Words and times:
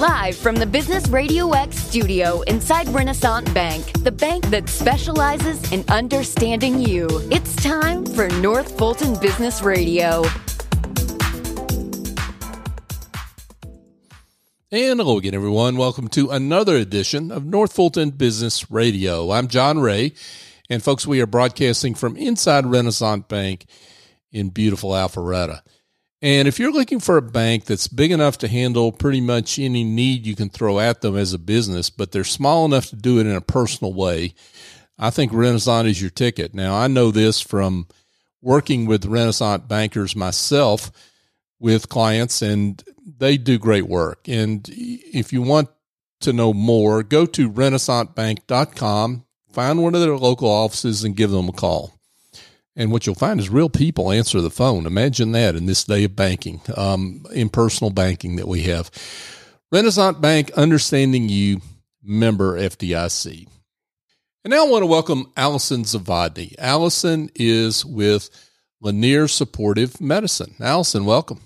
Live 0.00 0.36
from 0.36 0.56
the 0.56 0.66
Business 0.66 1.08
Radio 1.08 1.52
X 1.52 1.78
studio 1.78 2.42
inside 2.42 2.86
Renaissance 2.90 3.48
Bank, 3.52 3.90
the 4.04 4.12
bank 4.12 4.44
that 4.50 4.68
specializes 4.68 5.72
in 5.72 5.86
understanding 5.88 6.78
you. 6.78 7.08
It's 7.30 7.56
time 7.56 8.04
for 8.04 8.28
North 8.28 8.76
Fulton 8.76 9.18
Business 9.20 9.62
Radio. 9.62 10.22
And 14.70 15.00
hello 15.00 15.16
again, 15.16 15.34
everyone. 15.34 15.78
Welcome 15.78 16.08
to 16.08 16.28
another 16.28 16.76
edition 16.76 17.32
of 17.32 17.46
North 17.46 17.72
Fulton 17.72 18.10
Business 18.10 18.70
Radio. 18.70 19.30
I'm 19.30 19.48
John 19.48 19.78
Ray. 19.78 20.12
And 20.68 20.82
folks, 20.82 21.06
we 21.06 21.22
are 21.22 21.26
broadcasting 21.26 21.94
from 21.94 22.18
inside 22.18 22.66
Renaissance 22.66 23.24
Bank 23.28 23.64
in 24.30 24.50
beautiful 24.50 24.90
Alpharetta. 24.90 25.62
And 26.22 26.48
if 26.48 26.58
you're 26.58 26.72
looking 26.72 27.00
for 27.00 27.18
a 27.18 27.22
bank 27.22 27.66
that's 27.66 27.88
big 27.88 28.10
enough 28.10 28.38
to 28.38 28.48
handle 28.48 28.90
pretty 28.90 29.20
much 29.20 29.58
any 29.58 29.84
need 29.84 30.26
you 30.26 30.34
can 30.34 30.48
throw 30.48 30.80
at 30.80 31.02
them 31.02 31.16
as 31.16 31.34
a 31.34 31.38
business, 31.38 31.90
but 31.90 32.12
they're 32.12 32.24
small 32.24 32.64
enough 32.64 32.86
to 32.86 32.96
do 32.96 33.18
it 33.18 33.26
in 33.26 33.36
a 33.36 33.40
personal 33.42 33.92
way, 33.92 34.34
I 34.98 35.10
think 35.10 35.32
Renaissance 35.32 35.88
is 35.88 36.00
your 36.00 36.10
ticket. 36.10 36.54
Now, 36.54 36.74
I 36.74 36.88
know 36.88 37.10
this 37.10 37.40
from 37.40 37.86
working 38.40 38.86
with 38.86 39.04
Renaissance 39.04 39.64
bankers 39.68 40.16
myself 40.16 40.90
with 41.58 41.88
clients, 41.90 42.40
and 42.40 42.82
they 43.18 43.36
do 43.36 43.58
great 43.58 43.86
work. 43.86 44.26
And 44.26 44.66
if 44.70 45.32
you 45.32 45.42
want 45.42 45.68
to 46.20 46.32
know 46.32 46.54
more, 46.54 47.02
go 47.02 47.26
to 47.26 47.50
renaissancebank.com, 47.50 49.24
find 49.52 49.82
one 49.82 49.94
of 49.94 50.00
their 50.00 50.16
local 50.16 50.48
offices, 50.48 51.04
and 51.04 51.14
give 51.16 51.30
them 51.30 51.50
a 51.50 51.52
call. 51.52 51.95
And 52.76 52.92
what 52.92 53.06
you'll 53.06 53.14
find 53.14 53.40
is 53.40 53.48
real 53.48 53.70
people 53.70 54.12
answer 54.12 54.40
the 54.42 54.50
phone. 54.50 54.86
Imagine 54.86 55.32
that 55.32 55.56
in 55.56 55.64
this 55.64 55.84
day 55.84 56.04
of 56.04 56.14
banking, 56.14 56.60
um, 56.76 57.24
impersonal 57.32 57.90
banking 57.90 58.36
that 58.36 58.46
we 58.46 58.62
have. 58.64 58.90
Renaissance 59.72 60.18
Bank, 60.18 60.52
understanding 60.52 61.28
you, 61.28 61.62
member 62.02 62.58
FDIC. 62.58 63.48
And 64.44 64.52
now 64.52 64.66
I 64.66 64.70
want 64.70 64.82
to 64.82 64.86
welcome 64.86 65.32
Alison 65.36 65.82
Zavodny. 65.82 66.54
Alison 66.58 67.30
is 67.34 67.84
with 67.84 68.30
Lanier 68.80 69.26
Supportive 69.26 70.00
Medicine. 70.00 70.54
Alison, 70.60 71.04
welcome. 71.04 71.40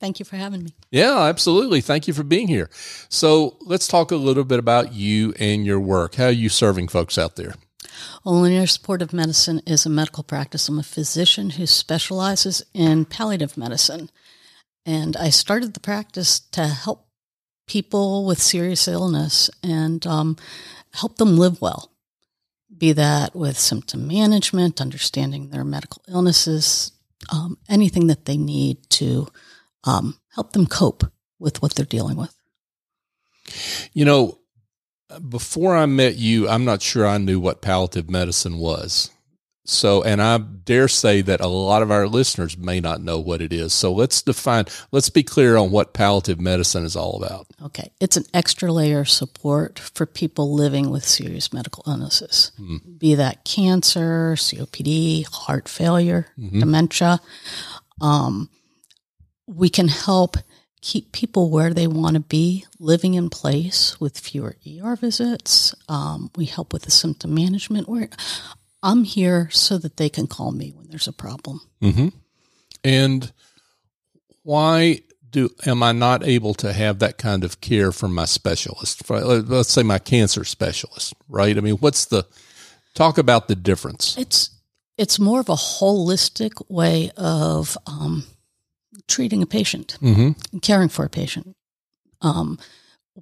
Thank 0.00 0.18
you 0.18 0.26
for 0.26 0.36
having 0.36 0.62
me. 0.64 0.74
Yeah, 0.90 1.22
absolutely. 1.22 1.80
Thank 1.80 2.06
you 2.06 2.12
for 2.12 2.22
being 2.22 2.48
here. 2.48 2.68
So 3.08 3.56
let's 3.62 3.88
talk 3.88 4.10
a 4.10 4.16
little 4.16 4.44
bit 4.44 4.58
about 4.58 4.92
you 4.92 5.32
and 5.38 5.64
your 5.64 5.80
work. 5.80 6.16
How 6.16 6.26
are 6.26 6.30
you 6.30 6.50
serving 6.50 6.88
folks 6.88 7.16
out 7.16 7.36
there? 7.36 7.54
Well, 8.24 8.40
Lanier 8.40 8.66
supportive 8.66 9.12
medicine 9.12 9.60
is 9.66 9.86
a 9.86 9.90
medical 9.90 10.24
practice. 10.24 10.68
I'm 10.68 10.78
a 10.78 10.82
physician 10.82 11.50
who 11.50 11.66
specializes 11.66 12.64
in 12.74 13.04
palliative 13.04 13.56
medicine. 13.56 14.10
And 14.84 15.16
I 15.16 15.30
started 15.30 15.74
the 15.74 15.80
practice 15.80 16.40
to 16.52 16.66
help 16.66 17.06
people 17.66 18.24
with 18.24 18.40
serious 18.40 18.86
illness 18.86 19.50
and 19.62 20.06
um, 20.06 20.36
help 20.92 21.16
them 21.16 21.36
live 21.36 21.60
well, 21.60 21.92
be 22.76 22.92
that 22.92 23.34
with 23.34 23.58
symptom 23.58 24.06
management, 24.06 24.80
understanding 24.80 25.50
their 25.50 25.64
medical 25.64 26.02
illnesses, 26.08 26.92
um, 27.32 27.58
anything 27.68 28.06
that 28.06 28.24
they 28.24 28.36
need 28.36 28.88
to 28.90 29.28
um, 29.84 30.18
help 30.34 30.52
them 30.52 30.66
cope 30.66 31.04
with 31.38 31.62
what 31.62 31.74
they're 31.74 31.84
dealing 31.84 32.16
with. 32.16 32.34
You 33.92 34.04
know, 34.04 34.38
before 35.28 35.76
I 35.76 35.86
met 35.86 36.16
you, 36.16 36.48
I'm 36.48 36.64
not 36.64 36.82
sure 36.82 37.06
I 37.06 37.18
knew 37.18 37.40
what 37.40 37.62
palliative 37.62 38.10
medicine 38.10 38.58
was. 38.58 39.10
So, 39.68 40.02
and 40.04 40.22
I 40.22 40.38
dare 40.38 40.86
say 40.86 41.22
that 41.22 41.40
a 41.40 41.48
lot 41.48 41.82
of 41.82 41.90
our 41.90 42.06
listeners 42.06 42.56
may 42.56 42.78
not 42.78 43.02
know 43.02 43.18
what 43.18 43.42
it 43.42 43.52
is. 43.52 43.72
So 43.72 43.92
let's 43.92 44.22
define, 44.22 44.66
let's 44.92 45.10
be 45.10 45.24
clear 45.24 45.56
on 45.56 45.72
what 45.72 45.92
palliative 45.92 46.40
medicine 46.40 46.84
is 46.84 46.94
all 46.94 47.20
about. 47.20 47.48
Okay. 47.60 47.90
It's 48.00 48.16
an 48.16 48.24
extra 48.32 48.72
layer 48.72 49.00
of 49.00 49.08
support 49.08 49.78
for 49.80 50.06
people 50.06 50.54
living 50.54 50.90
with 50.90 51.04
serious 51.04 51.52
medical 51.52 51.82
illnesses, 51.86 52.52
mm 52.58 52.80
be 52.98 53.14
that 53.14 53.44
cancer, 53.44 54.34
COPD, 54.36 55.26
heart 55.26 55.68
failure, 55.68 56.28
mm-hmm. 56.38 56.60
dementia. 56.60 57.20
Um, 58.00 58.48
we 59.46 59.68
can 59.68 59.88
help 59.88 60.38
keep 60.86 61.10
people 61.10 61.50
where 61.50 61.74
they 61.74 61.88
want 61.88 62.14
to 62.14 62.20
be, 62.20 62.64
living 62.78 63.14
in 63.14 63.28
place 63.28 64.00
with 64.00 64.16
fewer 64.16 64.54
ER 64.64 64.94
visits. 64.94 65.74
Um, 65.88 66.30
we 66.36 66.44
help 66.44 66.72
with 66.72 66.82
the 66.82 66.92
symptom 66.92 67.34
management. 67.34 67.88
Where 67.88 68.08
I'm 68.84 69.02
here 69.02 69.50
so 69.50 69.78
that 69.78 69.96
they 69.96 70.08
can 70.08 70.28
call 70.28 70.52
me 70.52 70.70
when 70.70 70.86
there's 70.86 71.08
a 71.08 71.12
problem. 71.12 71.60
Mm-hmm. 71.82 72.08
And 72.84 73.32
why 74.44 75.00
do 75.28 75.50
am 75.66 75.82
I 75.82 75.90
not 75.90 76.24
able 76.24 76.54
to 76.54 76.72
have 76.72 77.00
that 77.00 77.18
kind 77.18 77.42
of 77.42 77.60
care 77.60 77.90
from 77.90 78.14
my 78.14 78.24
specialist? 78.24 79.10
Let's 79.10 79.72
say 79.72 79.82
my 79.82 79.98
cancer 79.98 80.44
specialist, 80.44 81.14
right? 81.28 81.58
I 81.58 81.62
mean, 81.62 81.78
what's 81.78 82.04
the 82.04 82.28
talk 82.94 83.18
about 83.18 83.48
the 83.48 83.56
difference? 83.56 84.16
It's 84.16 84.50
it's 84.96 85.18
more 85.18 85.40
of 85.40 85.48
a 85.48 85.56
holistic 85.56 86.52
way 86.70 87.10
of 87.16 87.76
um, 87.88 88.22
treating 89.08 89.42
a 89.42 89.46
patient, 89.46 89.98
mm-hmm. 90.00 90.58
caring 90.58 90.88
for 90.88 91.04
a 91.04 91.10
patient. 91.10 91.54
Um, 92.20 92.58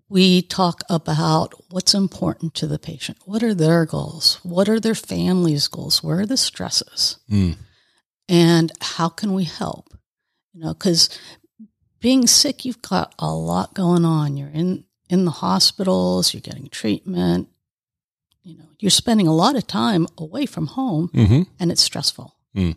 we 0.09 0.43
talk 0.43 0.83
about 0.91 1.55
what's 1.71 1.95
important 1.95 2.55
to 2.55 2.67
the 2.67 2.78
patient. 2.78 3.19
What 3.25 3.43
are 3.43 3.55
their 3.55 3.87
goals? 3.87 4.41
What 4.43 4.69
are 4.69 4.81
their 4.81 4.94
family's 4.94 5.69
goals? 5.69 6.03
Where 6.03 6.21
are 6.21 6.27
the 6.27 6.37
stresses? 6.37 7.19
Mm. 7.31 7.56
And 8.28 8.73
how 8.81 9.09
can 9.09 9.34
we 9.34 9.44
help? 9.44 9.94
You 10.53 10.65
know, 10.65 10.75
because 10.75 11.17
being 12.00 12.27
sick, 12.27 12.65
you've 12.65 12.83
got 12.83 13.15
a 13.19 13.33
lot 13.33 13.75
going 13.75 14.05
on. 14.05 14.37
You're 14.37 14.49
in 14.49 14.84
in 15.09 15.25
the 15.25 15.31
hospitals. 15.31 16.33
You're 16.33 16.41
getting 16.41 16.69
treatment. 16.69 17.49
You 18.43 18.59
know, 18.59 18.65
you're 18.78 18.91
spending 18.91 19.27
a 19.27 19.34
lot 19.34 19.56
of 19.56 19.67
time 19.67 20.06
away 20.19 20.47
from 20.47 20.67
home, 20.67 21.11
mm-hmm. 21.15 21.43
and 21.59 21.73
it's 21.73 21.83
stressful. 21.83 22.37
Mm. 22.55 22.77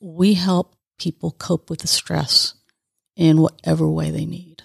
We 0.00 0.34
help 0.34 0.74
people 1.00 1.32
cope 1.32 1.70
with 1.70 1.80
the 1.80 1.88
stress 1.88 2.54
in 3.16 3.40
whatever 3.40 3.88
way 3.88 4.10
they 4.10 4.26
need. 4.26 4.62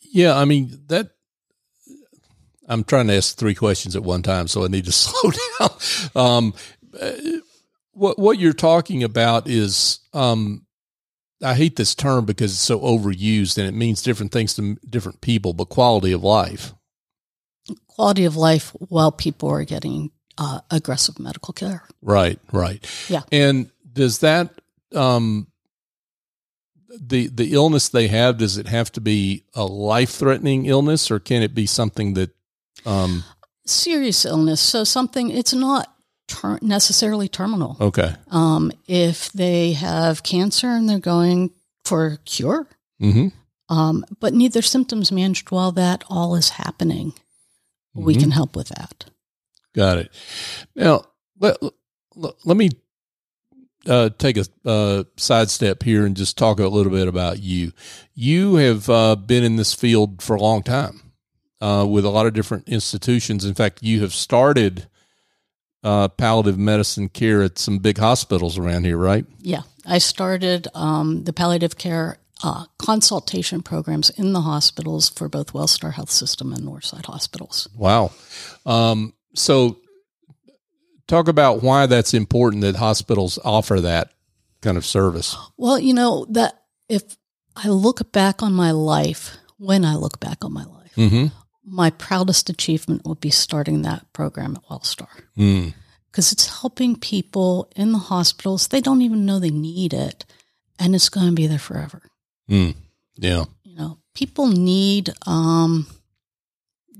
Yeah, 0.00 0.36
I 0.36 0.44
mean 0.44 0.80
that. 0.88 1.10
I'm 2.68 2.84
trying 2.84 3.08
to 3.08 3.16
ask 3.16 3.36
three 3.36 3.54
questions 3.54 3.96
at 3.96 4.02
one 4.02 4.22
time, 4.22 4.48
so 4.48 4.64
I 4.64 4.68
need 4.68 4.86
to 4.86 4.92
slow 4.92 5.30
down. 5.30 5.70
Um, 6.14 6.54
what 7.92 8.18
what 8.18 8.38
you're 8.38 8.52
talking 8.52 9.02
about 9.02 9.48
is, 9.48 10.00
um, 10.14 10.66
I 11.42 11.54
hate 11.54 11.76
this 11.76 11.94
term 11.94 12.24
because 12.24 12.52
it's 12.52 12.60
so 12.60 12.80
overused 12.80 13.58
and 13.58 13.66
it 13.66 13.74
means 13.74 14.02
different 14.02 14.32
things 14.32 14.54
to 14.54 14.76
different 14.88 15.20
people, 15.20 15.52
but 15.52 15.66
quality 15.66 16.12
of 16.12 16.22
life. 16.22 16.72
Quality 17.88 18.24
of 18.24 18.36
life 18.36 18.70
while 18.88 19.12
people 19.12 19.50
are 19.50 19.64
getting 19.64 20.10
uh, 20.38 20.60
aggressive 20.70 21.18
medical 21.18 21.52
care. 21.52 21.84
Right, 22.00 22.38
right. 22.52 22.84
Yeah. 23.08 23.22
And 23.30 23.70
does 23.92 24.20
that 24.20 24.50
um, 24.94 25.46
the 27.00 27.28
the 27.28 27.52
illness 27.52 27.88
they 27.88 28.08
have 28.08 28.38
does 28.38 28.58
it 28.58 28.66
have 28.68 28.92
to 28.92 29.00
be 29.00 29.44
a 29.54 29.64
life 29.64 30.10
threatening 30.10 30.66
illness 30.66 31.10
or 31.10 31.18
can 31.18 31.42
it 31.42 31.54
be 31.54 31.66
something 31.66 32.14
that 32.14 32.30
um, 32.84 33.24
serious 33.66 34.24
illness? 34.24 34.60
So 34.60 34.84
something 34.84 35.30
it's 35.30 35.54
not 35.54 35.94
ter- 36.28 36.58
necessarily 36.62 37.28
terminal. 37.28 37.76
Okay. 37.80 38.14
Um, 38.30 38.72
if 38.86 39.32
they 39.32 39.72
have 39.72 40.22
cancer 40.22 40.68
and 40.68 40.88
they're 40.88 40.98
going 40.98 41.50
for 41.84 42.06
a 42.06 42.16
cure, 42.18 42.66
mm-hmm. 43.00 43.28
um, 43.74 44.04
but 44.20 44.34
need 44.34 44.52
their 44.52 44.62
symptoms 44.62 45.10
managed 45.12 45.50
while 45.50 45.72
that 45.72 46.04
all 46.08 46.34
is 46.34 46.50
happening, 46.50 47.12
mm-hmm. 47.12 48.04
we 48.04 48.14
can 48.14 48.30
help 48.30 48.56
with 48.56 48.68
that. 48.68 49.06
Got 49.74 49.98
it. 49.98 50.10
Now, 50.74 51.04
let, 51.38 51.56
let, 52.14 52.34
let 52.44 52.56
me 52.56 52.70
uh, 53.86 54.10
take 54.18 54.36
a 54.36 54.44
uh, 54.64 55.04
sidestep 55.16 55.82
here 55.82 56.06
and 56.06 56.16
just 56.16 56.38
talk 56.38 56.60
a 56.60 56.68
little 56.68 56.92
bit 56.92 57.08
about 57.08 57.40
you. 57.40 57.72
You 58.14 58.56
have 58.56 58.88
uh, 58.88 59.16
been 59.16 59.44
in 59.44 59.56
this 59.56 59.74
field 59.74 60.22
for 60.22 60.36
a 60.36 60.40
long 60.40 60.62
time 60.62 61.12
uh, 61.60 61.86
with 61.88 62.04
a 62.04 62.10
lot 62.10 62.26
of 62.26 62.34
different 62.34 62.68
institutions. 62.68 63.44
In 63.44 63.54
fact, 63.54 63.82
you 63.82 64.00
have 64.02 64.12
started 64.12 64.88
uh, 65.82 66.08
palliative 66.08 66.58
medicine 66.58 67.08
care 67.08 67.42
at 67.42 67.58
some 67.58 67.78
big 67.78 67.98
hospitals 67.98 68.58
around 68.58 68.84
here, 68.84 68.98
right? 68.98 69.24
Yeah. 69.40 69.62
I 69.84 69.98
started 69.98 70.68
um, 70.74 71.24
the 71.24 71.32
palliative 71.32 71.76
care 71.76 72.18
uh, 72.44 72.66
consultation 72.78 73.62
programs 73.62 74.10
in 74.10 74.32
the 74.32 74.42
hospitals 74.42 75.08
for 75.08 75.28
both 75.28 75.52
Wellstar 75.52 75.94
Health 75.94 76.10
System 76.10 76.52
and 76.52 76.62
Northside 76.62 77.06
hospitals. 77.06 77.68
Wow. 77.76 78.12
Um, 78.64 79.14
so 79.34 79.78
talk 81.06 81.28
about 81.28 81.62
why 81.62 81.86
that's 81.86 82.14
important 82.14 82.62
that 82.62 82.76
hospitals 82.76 83.38
offer 83.44 83.80
that 83.80 84.12
kind 84.60 84.76
of 84.76 84.86
service. 84.86 85.36
Well, 85.56 85.78
you 85.78 85.94
know 85.94 86.26
that 86.30 86.62
if 86.88 87.16
I 87.56 87.68
look 87.68 88.12
back 88.12 88.42
on 88.42 88.52
my 88.52 88.70
life, 88.70 89.36
when 89.58 89.84
I 89.84 89.96
look 89.96 90.20
back 90.20 90.44
on 90.44 90.52
my 90.52 90.64
life, 90.64 90.94
mm-hmm. 90.96 91.26
my 91.64 91.90
proudest 91.90 92.48
achievement 92.48 93.02
would 93.04 93.20
be 93.20 93.30
starting 93.30 93.82
that 93.82 94.10
program 94.12 94.56
at 94.56 94.64
Wellstar. 94.64 95.08
Because 95.34 96.28
mm. 96.28 96.32
it's 96.32 96.60
helping 96.60 96.96
people 96.96 97.70
in 97.76 97.92
the 97.92 97.98
hospitals. 97.98 98.68
They 98.68 98.80
don't 98.80 99.02
even 99.02 99.26
know 99.26 99.38
they 99.38 99.50
need 99.50 99.92
it. 99.92 100.24
and 100.78 100.94
it's 100.94 101.08
going 101.08 101.26
to 101.26 101.32
be 101.32 101.46
there 101.46 101.58
forever. 101.58 102.02
Mm. 102.50 102.74
Yeah. 103.16 103.44
You 103.62 103.76
know, 103.76 103.98
people 104.14 104.48
need 104.48 105.10
um, 105.26 105.86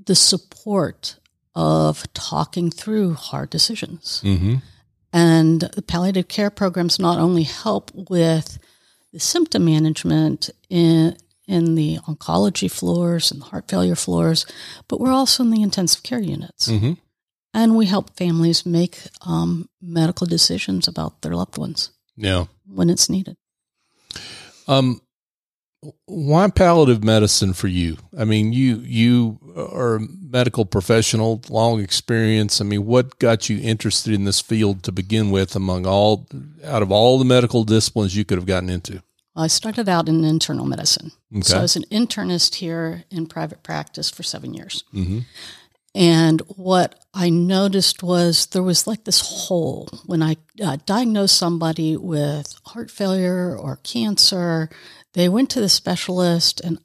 the 0.05 0.15
support 0.15 1.17
of 1.55 2.11
talking 2.13 2.69
through 2.71 3.13
hard 3.13 3.49
decisions. 3.49 4.21
Mm-hmm. 4.23 4.55
And 5.11 5.61
the 5.61 5.81
palliative 5.83 6.27
care 6.27 6.49
programs 6.49 6.99
not 6.99 7.19
only 7.19 7.43
help 7.43 7.91
with 7.93 8.57
the 9.11 9.19
symptom 9.19 9.65
management 9.65 10.49
in 10.69 11.15
in 11.45 11.75
the 11.75 11.97
oncology 12.07 12.71
floors 12.71 13.29
and 13.29 13.41
the 13.41 13.45
heart 13.45 13.69
failure 13.69 13.95
floors, 13.95 14.45
but 14.87 14.99
we're 14.99 15.11
also 15.11 15.43
in 15.43 15.51
the 15.51 15.61
intensive 15.61 16.01
care 16.01 16.21
units. 16.21 16.69
Mm-hmm. 16.69 16.93
And 17.53 17.75
we 17.75 17.85
help 17.85 18.15
families 18.17 18.65
make 18.65 18.97
um, 19.21 19.69
medical 19.81 20.25
decisions 20.25 20.87
about 20.87 21.21
their 21.21 21.35
loved 21.35 21.57
ones 21.57 21.91
Yeah. 22.15 22.45
when 22.65 22.89
it's 22.89 23.09
needed. 23.09 23.35
Um, 24.67 25.01
why 26.05 26.49
palliative 26.49 27.03
medicine 27.03 27.53
for 27.53 27.67
you? 27.67 27.97
I 28.17 28.25
mean, 28.25 28.53
you 28.53 28.77
you 28.77 29.39
are 29.55 29.95
a 29.95 29.99
medical 29.99 30.65
professional, 30.65 31.41
long 31.49 31.79
experience. 31.81 32.61
I 32.61 32.63
mean, 32.63 32.85
what 32.85 33.19
got 33.19 33.49
you 33.49 33.59
interested 33.61 34.13
in 34.13 34.23
this 34.25 34.39
field 34.41 34.83
to 34.83 34.91
begin 34.91 35.31
with? 35.31 35.55
Among 35.55 35.85
all, 35.85 36.27
out 36.63 36.81
of 36.81 36.91
all 36.91 37.19
the 37.19 37.25
medical 37.25 37.63
disciplines 37.63 38.15
you 38.15 38.25
could 38.25 38.37
have 38.37 38.47
gotten 38.47 38.69
into, 38.69 39.01
I 39.35 39.47
started 39.47 39.89
out 39.89 40.09
in 40.09 40.23
internal 40.23 40.65
medicine. 40.65 41.11
So 41.41 41.53
Okay. 41.53 41.59
I 41.59 41.61
was 41.61 41.75
an 41.75 41.85
internist 41.91 42.55
here 42.55 43.03
in 43.09 43.27
private 43.27 43.63
practice 43.63 44.09
for 44.09 44.23
seven 44.23 44.53
years. 44.53 44.83
mm-hmm. 44.93 45.19
And 45.95 46.41
what 46.47 47.05
I 47.13 47.29
noticed 47.29 48.01
was 48.01 48.47
there 48.47 48.63
was 48.63 48.87
like 48.87 49.03
this 49.03 49.21
hole 49.21 49.87
when 50.07 50.23
I 50.23 50.37
uh, 50.63 50.77
diagnosed 50.87 51.37
somebody 51.37 51.95
with 51.97 52.55
heart 52.65 52.89
failure 52.89 53.55
or 53.55 53.75
cancer. 53.83 54.69
They 55.13 55.29
went 55.29 55.49
to 55.51 55.61
the 55.61 55.69
specialist, 55.69 56.59
and 56.61 56.79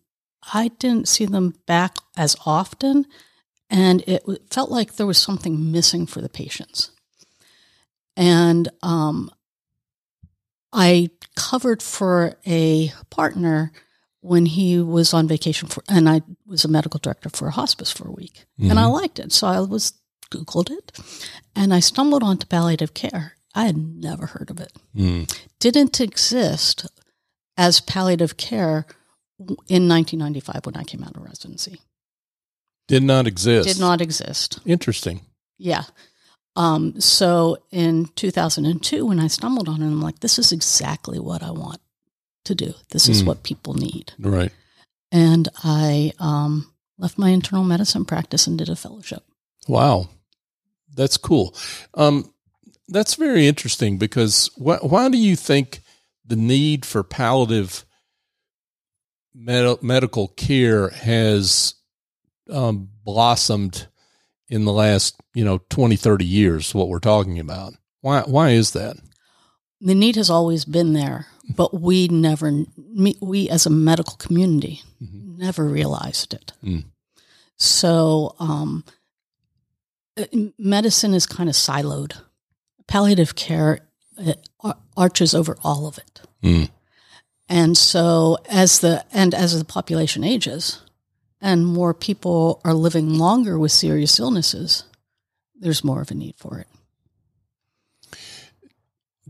I 0.52 0.69
didn't 0.69 1.08
see 1.08 1.26
them 1.26 1.54
back 1.66 1.96
as 2.16 2.36
often. 2.46 3.06
And 3.70 4.02
it 4.06 4.22
felt 4.50 4.70
like 4.70 4.94
there 4.94 5.06
was 5.06 5.19
something 5.19 5.70
missing 5.72 6.06
for 6.06 6.20
the 6.20 6.28
patients. 6.28 6.90
And 8.16 8.69
um, 8.82 9.30
I 10.72 11.10
covered 11.36 11.82
for 11.82 12.36
a 12.46 12.92
partner 13.10 13.72
when 14.20 14.46
he 14.46 14.81
was 14.81 15.14
on 15.14 15.28
vacation 15.28 15.69
for, 15.69 15.82
and 15.88 16.08
I 16.08 16.22
was 16.46 16.64
a 16.64 16.69
medical 16.69 16.98
director 16.98 17.31
for 17.31 17.48
a 17.48 17.52
hospice 17.52 17.92
for 17.92 18.08
a 18.08 18.12
week, 18.12 18.46
and 18.58 18.78
I 18.78 18.86
liked 18.86 19.19
it. 19.19 19.32
So 19.32 19.46
I 19.46 19.60
was 19.60 19.92
Googled 20.31 20.70
it, 20.70 20.98
and 21.54 21.72
I 21.72 21.81
stumbled 21.81 22.22
onto 22.22 22.46
palliative 22.46 22.94
care. 22.94 23.36
I 23.54 23.64
had 23.64 23.76
never 23.76 24.26
heard 24.26 24.50
of 24.50 24.60
it. 24.60 24.72
Mm. 24.96 25.32
Didn't 25.60 26.00
exist 26.00 26.86
as 27.58 27.81
palliative 27.81 28.38
care 28.38 28.87
in 29.69 29.87
1995 29.88 30.64
when 30.64 30.76
I 30.76 30.84
came 30.84 31.05
out 31.05 31.14
of 31.16 31.22
residency. 31.22 31.81
did 32.87 33.02
not 33.02 33.26
exist. 33.26 33.69
Did 33.69 33.78
not 33.81 34.00
exist. 34.00 34.60
Interesting. 34.64 35.20
Yeah. 35.58 35.82
Um, 36.56 36.99
so 37.00 37.58
in 37.70 38.06
2002, 38.16 39.05
when 39.05 39.20
I 39.20 39.26
stumbled 39.26 39.69
on 39.69 39.82
it, 39.82 39.87
I'm 39.87 40.00
like, 40.00 40.20
this 40.20 40.38
is 40.38 40.52
exactly 40.52 41.19
what 41.19 41.43
I 41.43 41.50
want 41.50 41.81
to 42.46 42.55
do. 42.55 42.72
This 42.90 43.08
is 43.08 43.22
Mm. 43.22 43.26
what 43.26 43.43
people 43.43 43.75
need. 43.75 44.12
Right. 44.19 44.50
And 45.12 45.49
I 45.62 46.12
um, 46.19 46.72
left 46.96 47.19
my 47.19 47.28
internal 47.31 47.64
medicine 47.64 48.05
practice 48.06 48.46
and 48.46 48.56
did 48.58 48.70
a 48.70 48.76
fellowship. 48.76 49.22
Wow, 49.69 50.08
that's 50.94 51.19
cool. 51.19 51.55
Um, 51.94 52.32
that's 52.88 53.14
very 53.16 53.46
interesting 53.46 53.99
because 53.99 54.50
why, 54.56 54.76
why 54.78 55.10
do 55.10 55.19
you 55.19 55.37
think 55.37 55.81
the 56.28 56.36
need 56.36 56.84
for 56.86 57.02
palliative 57.02 57.84
med- 59.34 59.82
medical 59.82 60.28
care 60.28 60.90
has 60.90 61.75
um, 62.50 62.88
blossomed 63.04 63.88
in 64.48 64.64
the 64.64 64.72
last, 64.72 65.16
you 65.34 65.44
know, 65.44 65.58
20, 65.70 65.96
30 65.96 66.25
years, 66.25 66.75
what 66.75 66.88
we're 66.88 67.00
talking 67.00 67.38
about? 67.38 67.75
Why, 68.00 68.22
why 68.22 68.50
is 68.50 68.72
that? 68.72 68.96
The 69.80 69.94
need 69.94 70.16
has 70.16 70.30
always 70.30 70.64
been 70.64 70.92
there, 70.92 71.26
but 71.54 71.80
we 71.80 72.08
never, 72.08 72.64
we 73.20 73.48
as 73.48 73.66
a 73.66 73.70
medical 73.70 74.16
community, 74.16 74.82
never 75.00 75.64
realized 75.64 76.34
it. 76.34 76.52
Mm. 76.64 76.84
So, 77.56 78.34
um, 78.40 78.84
uh, 80.16 80.24
medicine 80.58 81.14
is 81.14 81.26
kind 81.26 81.48
of 81.48 81.54
siloed. 81.54 82.20
Palliative 82.86 83.34
care 83.34 83.88
it 84.19 84.49
arches 84.97 85.35
over 85.35 85.56
all 85.62 85.87
of 85.87 85.99
it. 85.99 86.20
Mm. 86.43 86.70
And 87.49 87.76
so 87.76 88.38
as 88.49 88.81
the 88.81 89.05
and 89.12 89.35
as 89.35 89.59
the 89.59 89.65
population 89.65 90.23
ages 90.25 90.82
and 91.41 91.67
more 91.67 91.94
people 91.94 92.61
are 92.65 92.75
living 92.75 93.15
longer 93.19 93.59
with 93.59 93.73
serious 93.73 94.19
illnesses, 94.20 94.85
there's 95.59 95.85
more 95.85 96.00
of 96.03 96.11
a 96.11 96.15
need 96.15 96.35
for 96.37 96.59
it. 96.59 96.67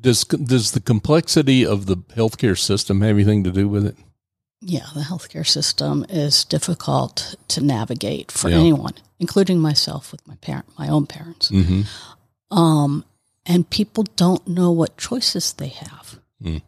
Does, 0.00 0.24
does 0.24 0.72
the 0.72 0.80
complexity 0.80 1.66
of 1.66 1.86
the 1.86 1.96
healthcare 1.96 2.56
system 2.56 3.00
have 3.00 3.16
anything 3.16 3.42
to 3.44 3.50
do 3.50 3.68
with 3.68 3.84
it? 3.84 3.96
Yeah, 4.60 4.86
the 4.94 5.00
healthcare 5.00 5.46
system 5.46 6.04
is 6.08 6.44
difficult 6.44 7.34
to 7.48 7.60
navigate 7.60 8.30
for 8.30 8.48
Yeah. 8.48 8.58
anyone, 8.58 8.94
including 9.18 9.60
myself 9.60 10.12
with 10.12 10.26
my 10.26 10.36
parent, 10.36 10.66
my 10.78 10.88
own 10.88 11.06
parents. 11.06 11.50
Mm-hmm. 11.50 11.82
Um, 12.56 13.04
and 13.48 13.68
people 13.70 14.04
don't 14.16 14.46
know 14.46 14.70
what 14.70 14.96
choices 14.98 15.52
they 15.54 15.68
have, 15.68 16.20
Mm. 16.42 16.62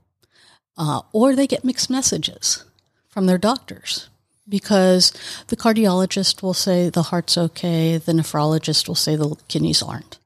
uh, 0.76 1.02
or 1.12 1.36
they 1.36 1.46
get 1.46 1.64
mixed 1.64 1.90
messages 1.90 2.64
from 3.08 3.26
their 3.26 3.38
doctors 3.38 4.08
because 4.48 5.12
the 5.48 5.56
cardiologist 5.56 6.42
will 6.42 6.54
say 6.54 6.88
the 6.88 7.04
heart's 7.04 7.36
okay, 7.38 7.98
the 7.98 8.12
nephrologist 8.12 8.88
will 8.88 8.96
say 8.96 9.14
the 9.14 9.36
kidneys 9.46 9.82
aren't. 9.82 10.18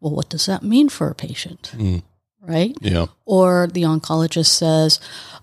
Well, 0.00 0.14
what 0.14 0.28
does 0.30 0.46
that 0.46 0.62
mean 0.62 0.88
for 0.88 1.08
a 1.10 1.14
patient, 1.14 1.72
Mm. 1.74 2.02
right? 2.40 2.74
Yeah. 2.80 3.06
Or 3.24 3.66
the 3.66 3.82
oncologist 3.82 4.46
says, 4.46 5.00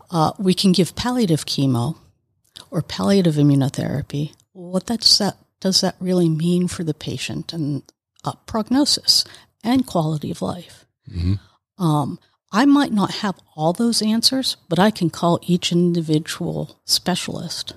uh, 0.09 0.31
we 0.39 0.53
can 0.53 0.71
give 0.71 0.95
palliative 0.95 1.45
chemo 1.45 1.95
or 2.71 2.81
palliative 2.81 3.35
immunotherapy. 3.35 4.31
What 4.53 4.85
does 4.85 5.17
that, 5.17 5.37
does 5.59 5.81
that 5.81 5.95
really 5.99 6.29
mean 6.29 6.67
for 6.67 6.83
the 6.83 6.93
patient 6.93 7.51
and 7.53 7.83
uh, 8.23 8.33
prognosis 8.45 9.25
and 9.63 9.85
quality 9.85 10.31
of 10.31 10.41
life? 10.41 10.85
Mhm. 11.09 11.39
Um, 11.77 12.19
I 12.51 12.65
might 12.65 12.93
not 12.93 13.11
have 13.15 13.39
all 13.55 13.73
those 13.73 14.01
answers, 14.01 14.57
but 14.69 14.77
I 14.77 14.91
can 14.91 15.09
call 15.09 15.39
each 15.41 15.71
individual 15.71 16.77
specialist 16.85 17.73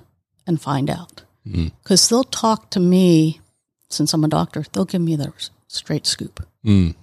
and 0.47 0.61
find 0.61 0.91
out. 0.91 1.23
Mm. 1.47 1.73
Because 1.83 2.09
they'll 2.09 2.25
talk 2.25 2.71
to 2.71 2.81
me, 2.81 3.41
since 3.89 4.13
I'm 4.13 4.25
a 4.25 4.29
doctor, 4.29 4.65
they'll 4.73 4.85
give 4.85 5.01
me 5.01 5.17
the 5.17 5.33
straight 5.69 6.07
scoop. 6.07 6.47
Mm. 6.65 6.95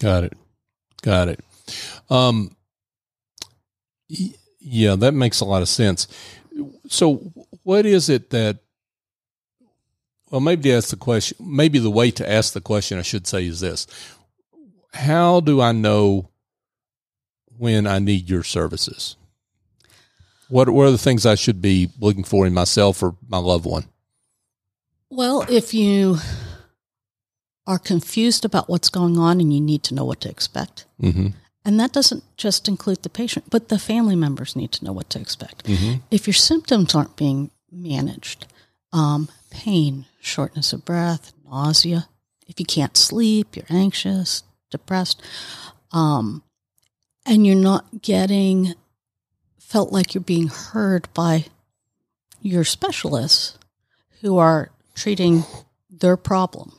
Got 0.00 0.24
it. 0.24 0.32
Got 1.02 1.28
it. 1.28 1.40
Um, 2.08 2.56
yeah, 4.60 4.96
that 4.96 5.12
makes 5.12 5.40
a 5.40 5.44
lot 5.44 5.62
of 5.62 5.68
sense. 5.68 6.08
So, 6.88 7.32
what 7.62 7.84
is 7.84 8.08
it 8.08 8.30
that? 8.30 8.58
Well, 10.34 10.40
maybe 10.40 10.72
that's 10.72 10.90
the 10.90 10.96
question. 10.96 11.36
Maybe 11.38 11.78
the 11.78 11.92
way 11.92 12.10
to 12.10 12.28
ask 12.28 12.54
the 12.54 12.60
question, 12.60 12.98
I 12.98 13.02
should 13.02 13.24
say, 13.24 13.46
is 13.46 13.60
this: 13.60 13.86
How 14.92 15.38
do 15.38 15.60
I 15.60 15.70
know 15.70 16.28
when 17.56 17.86
I 17.86 18.00
need 18.00 18.28
your 18.28 18.42
services? 18.42 19.14
What 20.48 20.68
What 20.70 20.88
are 20.88 20.90
the 20.90 20.98
things 20.98 21.24
I 21.24 21.36
should 21.36 21.62
be 21.62 21.88
looking 22.00 22.24
for 22.24 22.48
in 22.48 22.52
myself 22.52 23.00
or 23.00 23.14
my 23.28 23.38
loved 23.38 23.64
one? 23.64 23.84
Well, 25.08 25.42
if 25.48 25.72
you 25.72 26.18
are 27.64 27.78
confused 27.78 28.44
about 28.44 28.68
what's 28.68 28.88
going 28.90 29.16
on 29.16 29.40
and 29.40 29.54
you 29.54 29.60
need 29.60 29.84
to 29.84 29.94
know 29.94 30.04
what 30.04 30.20
to 30.22 30.28
expect, 30.28 30.84
Mm-hmm. 31.00 31.28
and 31.64 31.78
that 31.78 31.92
doesn't 31.92 32.24
just 32.36 32.66
include 32.66 33.04
the 33.04 33.08
patient, 33.08 33.44
but 33.50 33.68
the 33.68 33.78
family 33.78 34.16
members 34.16 34.56
need 34.56 34.72
to 34.72 34.84
know 34.84 34.92
what 34.92 35.10
to 35.10 35.20
expect. 35.20 35.62
Mm-hmm. 35.66 36.00
If 36.10 36.26
your 36.26 36.34
symptoms 36.34 36.92
aren't 36.92 37.14
being 37.14 37.52
managed, 37.70 38.46
um, 38.92 39.28
pain, 39.54 40.06
shortness 40.20 40.72
of 40.72 40.84
breath, 40.84 41.32
nausea, 41.46 42.08
if 42.48 42.58
you 42.58 42.66
can't 42.66 42.96
sleep, 42.96 43.56
you're 43.56 43.64
anxious, 43.70 44.42
depressed, 44.70 45.22
um, 45.92 46.42
and 47.24 47.46
you're 47.46 47.56
not 47.56 48.02
getting 48.02 48.74
felt 49.58 49.92
like 49.92 50.12
you're 50.12 50.22
being 50.22 50.48
heard 50.48 51.08
by 51.14 51.46
your 52.42 52.64
specialists 52.64 53.56
who 54.20 54.36
are 54.38 54.70
treating 54.94 55.44
their 55.88 56.16
problem. 56.16 56.72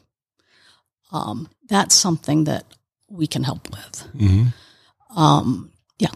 Um, 1.12 1.50
that's 1.68 1.96
something 1.96 2.44
that 2.44 2.66
we 3.10 3.26
can 3.26 3.44
help 3.44 3.70
with. 3.72 4.08
Mm-hmm. 4.16 5.18
Um, 5.18 5.72
yeah. 5.98 6.10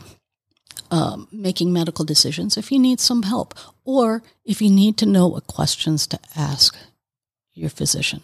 Um, 0.92 1.28
making 1.32 1.72
medical 1.72 2.04
decisions 2.04 2.58
if 2.58 2.72
you 2.72 2.80
need 2.80 3.00
some 3.00 3.22
help, 3.24 3.54
or 3.86 4.24
if 4.44 4.60
you 4.60 4.72
need 4.72 4.98
to 4.98 5.06
know 5.06 5.28
what 5.28 5.46
questions 5.46 6.08
to 6.08 6.18
ask 6.36 6.76
your 7.54 7.70
physician. 7.70 8.22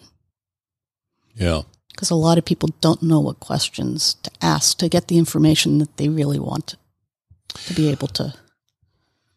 Yeah. 1.36 1.62
Because 1.92 2.10
a 2.10 2.16
lot 2.16 2.38
of 2.38 2.44
people 2.44 2.70
don't 2.80 3.02
know 3.02 3.20
what 3.20 3.38
questions 3.38 4.14
to 4.22 4.30
ask 4.42 4.78
to 4.78 4.88
get 4.88 5.06
the 5.06 5.16
information 5.16 5.78
that 5.78 5.96
they 5.96 6.08
really 6.08 6.40
want. 6.40 6.74
to 7.54 7.74
be 7.74 7.90
able 7.90 8.08
to. 8.08 8.34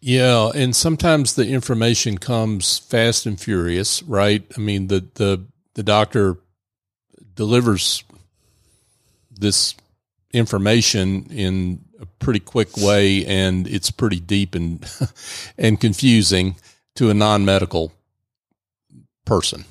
Yeah, 0.02 0.52
and 0.56 0.76
sometimes 0.76 1.36
the 1.36 1.48
information 1.48 2.18
comes 2.18 2.78
fast 2.80 3.26
and 3.26 3.40
furious, 3.40 4.02
right? 4.04 4.44
I 4.58 4.60
mean, 4.60 4.88
the 4.88 5.06
the 5.16 5.46
the 5.74 5.84
doctor 5.84 6.38
delivers 7.36 8.04
this 9.30 9.76
information 10.32 11.26
in 11.30 11.86
a 12.00 12.06
pretty 12.06 12.40
quick 12.40 12.78
way, 12.78 13.26
and 13.26 13.68
it's 13.68 13.92
pretty 13.92 14.20
deep 14.20 14.56
and 14.56 14.86
and 15.58 15.80
confusing 15.80 16.56
to 16.96 17.10
a 17.10 17.14
non 17.14 17.46
medical 17.46 17.92
person, 19.26 19.66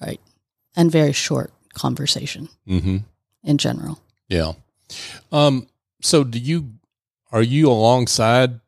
right? 0.00 0.20
And 0.76 0.90
very 0.90 1.12
short 1.12 1.52
conversation 1.74 2.48
mm-hmm. 2.68 2.98
in 3.42 3.58
general. 3.58 4.00
Yeah. 4.28 4.52
Um. 5.30 5.68
So, 6.02 6.24
do 6.24 6.38
you 6.38 6.74
are 7.32 7.42
you 7.42 7.70
alongside 7.70 8.60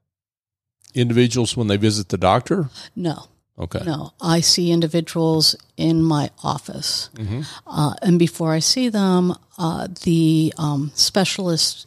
individuals 0.94 1.56
when 1.56 1.66
they 1.68 1.76
visit 1.76 2.08
the 2.08 2.18
doctor? 2.18 2.70
No. 2.94 3.28
Okay. 3.58 3.80
No, 3.86 4.12
I 4.20 4.40
see 4.40 4.70
individuals 4.70 5.56
in 5.78 6.02
my 6.02 6.28
office, 6.44 7.08
mm-hmm. 7.14 7.40
uh, 7.66 7.94
and 8.02 8.18
before 8.18 8.52
I 8.52 8.58
see 8.58 8.90
them, 8.90 9.34
uh, 9.56 9.88
the 10.02 10.52
um, 10.58 10.90
specialist 10.94 11.86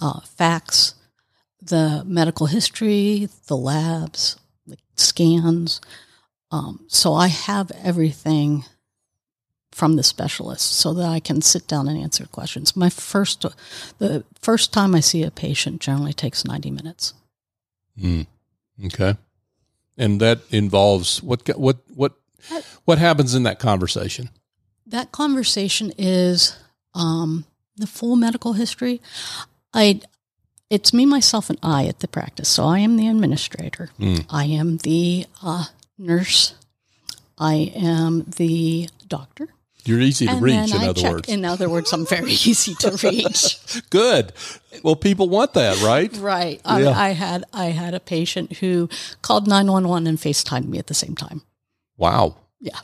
uh, 0.00 0.20
facts, 0.20 0.94
the 1.60 2.02
medical 2.06 2.46
history, 2.46 3.28
the 3.46 3.56
labs, 3.56 4.36
the 4.66 4.76
scans. 4.96 5.80
Um, 6.50 6.84
so 6.88 7.14
I 7.14 7.28
have 7.28 7.70
everything 7.82 8.64
from 9.72 9.96
the 9.96 10.02
specialist 10.02 10.72
so 10.72 10.94
that 10.94 11.08
I 11.08 11.20
can 11.20 11.42
sit 11.42 11.68
down 11.68 11.88
and 11.88 11.98
answer 11.98 12.26
questions. 12.26 12.76
My 12.76 12.90
first, 12.90 13.44
the 13.98 14.24
first 14.40 14.72
time 14.72 14.94
I 14.94 15.00
see 15.00 15.22
a 15.22 15.30
patient 15.30 15.80
generally 15.80 16.12
takes 16.12 16.44
ninety 16.44 16.70
minutes. 16.70 17.14
Mm. 18.00 18.26
Okay 18.86 19.16
and 19.98 20.20
that 20.20 20.40
involves 20.50 21.22
what 21.22 21.46
what 21.58 21.78
what 21.94 22.12
what 22.84 22.98
happens 22.98 23.34
in 23.34 23.42
that 23.42 23.58
conversation. 23.58 24.30
That 24.86 25.12
conversation 25.12 25.92
is 25.98 26.56
um, 26.94 27.44
the 27.76 27.86
full 27.86 28.16
medical 28.16 28.54
history. 28.54 29.02
I 29.72 30.00
it's 30.70 30.92
me, 30.92 31.06
myself, 31.06 31.48
and 31.48 31.58
I 31.62 31.86
at 31.86 32.00
the 32.00 32.08
practice. 32.08 32.48
So 32.48 32.64
I 32.64 32.80
am 32.80 32.96
the 32.96 33.08
administrator. 33.08 33.90
Mm. 33.98 34.26
I 34.28 34.44
am 34.44 34.76
the 34.78 35.26
uh, 35.42 35.66
nurse. 35.96 36.54
I 37.38 37.72
am 37.74 38.24
the 38.36 38.88
doctor. 39.06 39.48
You're 39.84 40.00
easy 40.00 40.26
to 40.26 40.32
and 40.32 40.42
reach, 40.42 40.74
in 40.74 40.82
I 40.82 40.88
other 40.88 41.00
check. 41.00 41.12
words. 41.12 41.28
In 41.28 41.44
other 41.46 41.70
words, 41.70 41.92
I'm 41.94 42.04
very 42.04 42.32
easy 42.32 42.74
to 42.74 42.98
reach. 43.02 43.58
Good. 43.90 44.34
Well, 44.82 44.96
people 44.96 45.30
want 45.30 45.54
that, 45.54 45.80
right? 45.80 46.14
Right. 46.18 46.60
Yeah. 46.66 46.90
I, 46.90 47.06
I, 47.06 47.10
had 47.10 47.44
I 47.54 47.66
had 47.66 47.94
a 47.94 48.00
patient 48.00 48.58
who 48.58 48.90
called 49.22 49.46
911 49.46 50.06
and 50.06 50.18
FaceTimed 50.18 50.68
me 50.68 50.78
at 50.78 50.88
the 50.88 50.94
same 50.94 51.14
time. 51.14 51.42
Wow. 51.96 52.36
Yeah. 52.60 52.78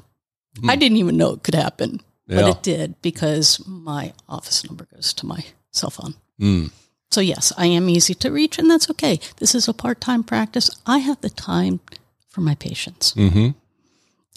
Hmm. 0.58 0.70
I 0.70 0.76
didn't 0.76 0.96
even 0.96 1.18
know 1.18 1.32
it 1.32 1.42
could 1.42 1.54
happen, 1.54 2.00
yeah. 2.26 2.40
but 2.40 2.48
it 2.48 2.62
did 2.62 3.02
because 3.02 3.60
my 3.66 4.14
office 4.26 4.64
number 4.64 4.86
goes 4.94 5.12
to 5.14 5.26
my 5.26 5.44
cell 5.72 5.90
phone. 5.90 6.14
Hmm. 6.38 6.66
So, 7.10 7.20
yes, 7.20 7.52
I 7.56 7.66
am 7.66 7.88
easy 7.88 8.14
to 8.14 8.32
reach, 8.32 8.58
and 8.58 8.68
that's 8.68 8.90
okay. 8.90 9.20
This 9.36 9.54
is 9.54 9.68
a 9.68 9.72
part 9.72 10.00
time 10.00 10.24
practice. 10.24 10.70
I 10.84 10.98
have 10.98 11.20
the 11.20 11.30
time 11.30 11.80
for 12.28 12.40
my 12.40 12.56
patients. 12.56 13.14
Mm-hmm. 13.14 13.50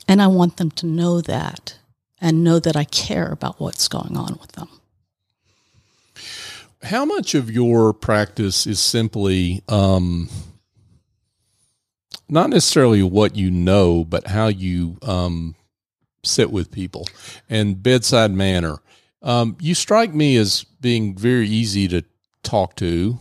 And 0.08 0.22
I 0.22 0.28
want 0.28 0.58
them 0.58 0.72
to 0.72 0.86
know 0.86 1.20
that 1.22 1.80
and 2.22 2.44
know 2.44 2.60
that 2.60 2.76
I 2.76 2.84
care 2.84 3.32
about 3.32 3.60
what's 3.60 3.88
going 3.88 4.16
on 4.16 4.38
with 4.40 4.54
them. 4.54 4.70
How 6.84 7.04
much 7.04 7.34
of 7.34 7.52
your 7.52 7.94
practice 7.94 8.68
is 8.68 8.80
simply 8.80 9.64
um, 9.68 10.30
not 12.30 12.52
necessarily 12.52 13.02
what 13.02 13.36
you 13.36 13.50
know, 13.50 14.06
but 14.06 14.28
how 14.28 14.48
you 14.48 14.98
um, 15.02 15.56
sit 16.24 16.52
with 16.52 16.72
people 16.72 17.08
and 17.50 17.82
bedside 17.82 18.32
manner? 18.32 18.78
Um, 19.22 19.58
you 19.60 19.74
strike 19.76 20.14
me 20.14 20.38
as 20.38 20.64
being 20.80 21.16
very 21.16 21.48
easy 21.48 21.88
to 21.88 22.04
talk 22.44 22.76
to. 22.78 23.20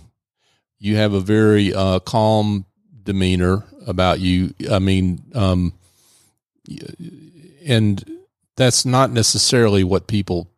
You 0.79 0.97
have 0.97 1.15
a 1.15 1.21
very 1.21 1.75
uh, 1.75 2.00
calm 2.00 2.67
demeanor 3.03 3.65
about 3.87 4.21
you. 4.21 4.55
I 4.71 4.79
mean, 4.79 5.23
um, 5.35 5.73
and 7.65 8.05
that's 8.57 8.85
not 8.85 9.11
necessarily 9.11 9.85
what 9.85 10.07
people 10.07 10.50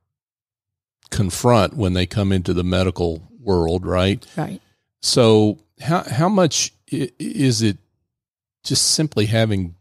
confront 1.11 1.75
when 1.75 1.93
they 1.93 2.07
come 2.07 2.33
into 2.33 2.53
the 2.53 2.65
medical 2.65 3.23
world, 3.41 3.87
right? 3.87 4.27
Right. 4.37 4.61
So 5.01 5.59
how 5.81 6.03
how 6.03 6.29
much 6.29 6.73
is 6.91 7.63
it 7.63 7.79
just 8.65 8.89
simply 8.89 9.27
having 9.27 9.77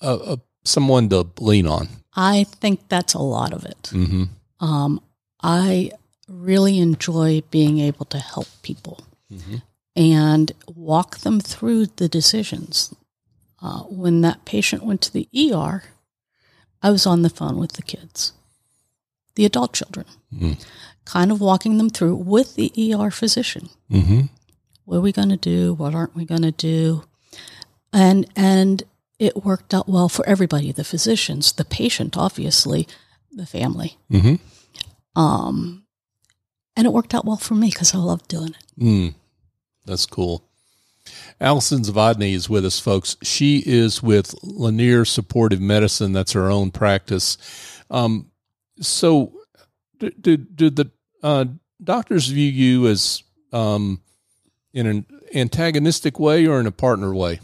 a, 0.00 0.14
a 0.14 0.40
someone 0.64 1.08
to 1.10 1.28
lean 1.38 1.66
on? 1.66 1.88
I 2.14 2.44
think 2.44 2.88
that's 2.88 3.14
a 3.14 3.18
lot 3.18 3.52
of 3.52 3.64
it. 3.64 3.82
Mm-hmm. 3.84 4.24
Um, 4.64 5.00
I 5.42 5.92
really 6.28 6.78
enjoy 6.78 7.42
being 7.50 7.78
able 7.78 8.06
to 8.06 8.18
help 8.18 8.48
people 8.62 9.04
mm-hmm. 9.32 9.56
and 9.96 10.52
walk 10.74 11.18
them 11.18 11.40
through 11.40 11.86
the 11.86 12.08
decisions. 12.08 12.94
Uh, 13.60 13.82
when 13.82 14.22
that 14.22 14.44
patient 14.44 14.82
went 14.82 15.00
to 15.02 15.12
the 15.12 15.28
ER, 15.36 15.84
I 16.82 16.90
was 16.90 17.06
on 17.06 17.22
the 17.22 17.30
phone 17.30 17.58
with 17.58 17.72
the 17.72 17.82
kids, 17.82 18.32
the 19.36 19.44
adult 19.44 19.72
children, 19.72 20.06
mm-hmm. 20.34 20.54
kind 21.04 21.30
of 21.30 21.40
walking 21.40 21.78
them 21.78 21.88
through 21.88 22.16
with 22.16 22.56
the 22.56 22.72
ER 22.76 23.10
physician. 23.10 23.68
Mm-hmm. 23.90 24.22
What 24.84 24.96
are 24.96 25.00
we 25.00 25.12
going 25.12 25.28
to 25.28 25.36
do? 25.36 25.74
What 25.74 25.94
aren't 25.94 26.16
we 26.16 26.24
going 26.24 26.42
to 26.42 26.50
do? 26.50 27.04
And 27.92 28.26
and 28.34 28.82
it 29.22 29.44
worked 29.44 29.72
out 29.72 29.88
well 29.88 30.08
for 30.08 30.26
everybody: 30.26 30.72
the 30.72 30.84
physicians, 30.84 31.52
the 31.52 31.64
patient, 31.64 32.16
obviously, 32.16 32.88
the 33.30 33.46
family. 33.46 33.96
Mm-hmm. 34.10 34.36
Um, 35.18 35.84
and 36.76 36.86
it 36.86 36.92
worked 36.92 37.14
out 37.14 37.24
well 37.24 37.36
for 37.36 37.54
me 37.54 37.68
because 37.68 37.94
I 37.94 37.98
love 37.98 38.26
doing 38.26 38.54
it. 38.54 38.82
Mm, 38.82 39.14
that's 39.86 40.06
cool. 40.06 40.44
Alison 41.40 41.82
Zavodny 41.82 42.34
is 42.34 42.48
with 42.48 42.64
us, 42.64 42.80
folks. 42.80 43.16
She 43.22 43.62
is 43.64 44.02
with 44.02 44.34
Lanier 44.42 45.04
Supportive 45.04 45.60
Medicine. 45.60 46.12
That's 46.12 46.32
her 46.32 46.50
own 46.50 46.70
practice. 46.70 47.36
Um, 47.90 48.30
so, 48.80 49.32
do, 49.98 50.10
do, 50.10 50.36
do 50.36 50.70
the 50.70 50.90
uh, 51.22 51.46
doctors 51.82 52.28
view 52.28 52.50
you 52.50 52.88
as 52.88 53.22
um, 53.52 54.00
in 54.72 54.86
an 54.86 55.06
antagonistic 55.34 56.18
way 56.18 56.46
or 56.46 56.58
in 56.60 56.66
a 56.66 56.72
partner 56.72 57.14
way? 57.14 57.40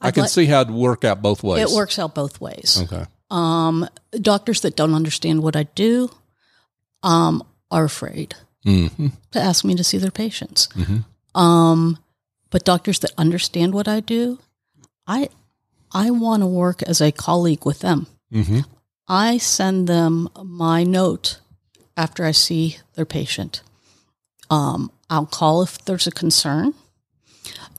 I'd 0.00 0.08
i 0.08 0.10
can 0.10 0.22
like, 0.22 0.30
see 0.30 0.46
how 0.46 0.60
it 0.62 0.68
work 0.68 1.04
out 1.04 1.22
both 1.22 1.42
ways. 1.42 1.70
It 1.70 1.74
works 1.74 1.98
out 1.98 2.14
both 2.14 2.40
ways. 2.40 2.80
Okay. 2.84 3.04
Um, 3.30 3.88
doctors 4.12 4.60
that 4.62 4.76
don't 4.76 4.94
understand 4.94 5.42
what 5.42 5.56
I 5.56 5.64
do 5.74 6.10
um, 7.02 7.42
are 7.70 7.84
afraid 7.84 8.34
mm-hmm. 8.64 9.08
to 9.32 9.38
ask 9.38 9.64
me 9.64 9.74
to 9.74 9.84
see 9.84 9.98
their 9.98 10.10
patients. 10.10 10.68
Mm-hmm. 10.68 11.40
Um, 11.40 11.98
but 12.50 12.64
doctors 12.64 13.00
that 13.00 13.12
understand 13.18 13.74
what 13.74 13.88
I 13.88 14.00
do, 14.00 14.38
I 15.06 15.28
I 15.92 16.10
want 16.10 16.42
to 16.42 16.46
work 16.46 16.82
as 16.82 17.00
a 17.00 17.12
colleague 17.12 17.64
with 17.64 17.80
them. 17.80 18.06
Mm-hmm. 18.32 18.60
I 19.08 19.38
send 19.38 19.88
them 19.88 20.28
my 20.42 20.84
note 20.84 21.40
after 21.96 22.24
I 22.24 22.32
see 22.32 22.78
their 22.94 23.06
patient. 23.06 23.62
Um, 24.50 24.90
I'll 25.10 25.26
call 25.26 25.62
if 25.62 25.84
there's 25.84 26.06
a 26.06 26.10
concern. 26.10 26.74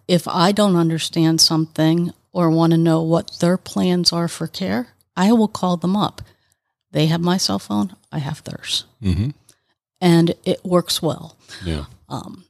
If 0.09 0.27
I 0.27 0.51
don't 0.51 0.75
understand 0.75 1.39
something 1.39 2.11
or 2.31 2.49
want 2.49 2.71
to 2.71 2.77
know 2.77 3.03
what 3.03 3.37
their 3.39 3.57
plans 3.57 4.11
are 4.11 4.27
for 4.27 4.47
care, 4.47 4.87
I 5.15 5.31
will 5.33 5.47
call 5.47 5.77
them 5.77 5.95
up. 5.95 6.23
They 6.91 7.05
have 7.05 7.21
my 7.21 7.37
cell 7.37 7.59
phone, 7.59 7.95
I 8.11 8.17
have 8.17 8.43
theirs. 8.43 8.85
Mm-hmm. 9.03 9.29
And 10.01 10.33
it 10.45 10.65
works 10.65 10.99
well. 10.99 11.37
Yeah. 11.63 11.85
Um, 12.07 12.45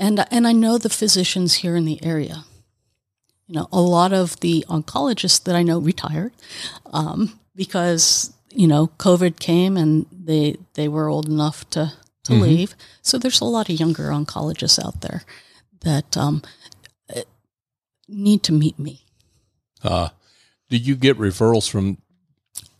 and 0.00 0.26
and 0.32 0.48
I 0.48 0.52
know 0.52 0.78
the 0.78 0.88
physicians 0.88 1.54
here 1.62 1.76
in 1.76 1.84
the 1.84 2.04
area. 2.04 2.44
You 3.46 3.54
know, 3.54 3.68
a 3.70 3.80
lot 3.80 4.12
of 4.12 4.40
the 4.40 4.64
oncologists 4.68 5.44
that 5.44 5.54
I 5.54 5.62
know 5.62 5.78
retired 5.78 6.32
um, 6.92 7.38
because 7.54 8.32
you 8.50 8.66
know 8.66 8.88
COVID 8.98 9.38
came 9.38 9.76
and 9.76 10.06
they 10.10 10.56
they 10.74 10.88
were 10.88 11.08
old 11.08 11.28
enough 11.28 11.70
to 11.70 11.92
to 12.24 12.32
mm-hmm. 12.32 12.42
leave. 12.42 12.74
So 13.00 13.16
there's 13.16 13.40
a 13.40 13.44
lot 13.44 13.68
of 13.68 13.78
younger 13.78 14.08
oncologists 14.08 14.84
out 14.84 15.02
there 15.02 15.22
that 15.82 16.16
um, 16.16 16.42
need 18.10 18.42
to 18.44 18.52
meet 18.52 18.78
me. 18.78 19.04
Uh, 19.82 20.08
do 20.68 20.76
you 20.76 20.96
get 20.96 21.18
referrals 21.18 21.68
from 21.70 21.98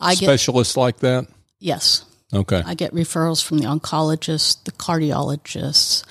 I 0.00 0.14
specialists 0.14 0.74
get, 0.74 0.80
like 0.80 0.98
that? 0.98 1.26
Yes. 1.58 2.04
Okay. 2.32 2.62
I 2.64 2.74
get 2.74 2.94
referrals 2.94 3.42
from 3.44 3.58
the 3.58 3.64
oncologists, 3.64 4.62
the 4.64 4.72
cardiologists, 4.72 6.04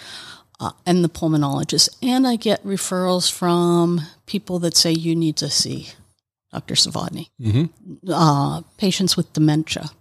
uh, 0.60 0.72
and 0.86 1.04
the 1.04 1.10
pulmonologist. 1.10 1.90
And 2.02 2.28
I 2.28 2.36
get 2.36 2.64
referrals 2.66 3.32
from 3.32 4.02
people 4.26 4.60
that 4.60 4.76
say 4.76 4.92
you 4.92 5.16
need 5.16 5.38
to 5.38 5.50
see 5.50 5.90
Dr. 6.52 6.76
Zavodny. 6.76 7.30
Mm-hmm. 7.40 8.12
Uh, 8.12 8.62
patients 8.78 9.16
with 9.16 9.32
dementia. 9.34 9.92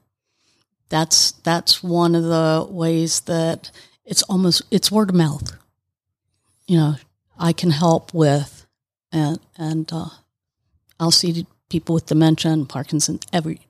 That's 0.89 1.33
that's 1.33 1.83
one 1.83 2.15
of 2.15 2.25
the 2.25 2.67
ways 2.69 3.21
that 3.21 3.71
it's 4.05 4.23
almost 4.23 4.63
it's 4.71 4.91
word 4.91 5.11
of 5.11 5.17
mouth. 5.17 5.53
you 6.67 6.77
know, 6.79 6.95
I 7.39 7.53
can 7.53 7.71
help 7.71 8.13
with, 8.15 8.67
and 9.13 9.41
and 9.57 9.91
uh, 9.93 10.09
I'll 11.01 11.11
see 11.11 11.47
people 11.69 11.95
with 11.95 12.07
dementia 12.07 12.53
and 12.53 12.69
Parkinson, 12.69 13.21
every 13.33 13.61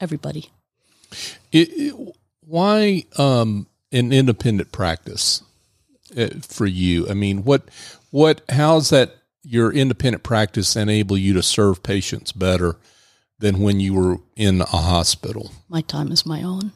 everybody. 0.00 0.50
It, 1.52 1.68
it, 1.70 2.16
why 2.40 3.04
um, 3.16 3.66
an 3.92 4.12
independent 4.12 4.72
practice 4.72 5.42
uh, 6.16 6.28
for 6.42 6.66
you? 6.66 7.08
I 7.08 7.14
mean, 7.14 7.44
what 7.44 7.68
what 8.10 8.42
how's 8.48 8.90
that 8.90 9.16
your 9.42 9.72
independent 9.72 10.22
practice 10.22 10.76
enable 10.76 11.16
you 11.16 11.32
to 11.34 11.42
serve 11.42 11.82
patients 11.82 12.32
better 12.32 12.76
than 13.38 13.60
when 13.60 13.80
you 13.80 13.94
were 13.94 14.18
in 14.34 14.60
a 14.60 14.64
hospital? 14.64 15.52
My 15.68 15.82
time 15.82 16.10
is 16.10 16.26
my 16.26 16.42
own. 16.42 16.72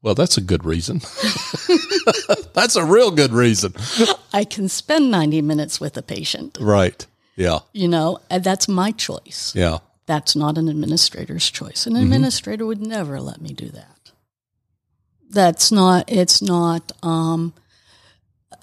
Well, 0.00 0.14
that's 0.14 0.36
a 0.36 0.40
good 0.40 0.64
reason. 0.64 0.98
that's 2.54 2.76
a 2.76 2.84
real 2.84 3.10
good 3.10 3.32
reason. 3.32 3.74
I 4.32 4.44
can 4.44 4.68
spend 4.68 5.10
90 5.10 5.42
minutes 5.42 5.80
with 5.80 5.96
a 5.96 6.02
patient. 6.02 6.56
Right. 6.60 7.04
Yeah. 7.38 7.60
You 7.72 7.86
know, 7.86 8.18
and 8.28 8.42
that's 8.42 8.66
my 8.66 8.90
choice. 8.90 9.54
Yeah. 9.54 9.78
That's 10.06 10.34
not 10.34 10.58
an 10.58 10.68
administrator's 10.68 11.48
choice. 11.48 11.86
An 11.86 11.94
administrator 11.94 12.66
would 12.66 12.80
never 12.80 13.20
let 13.20 13.40
me 13.40 13.52
do 13.54 13.68
that. 13.68 14.12
That's 15.30 15.70
not, 15.70 16.10
it's 16.10 16.42
not 16.42 16.90
um, 17.02 17.52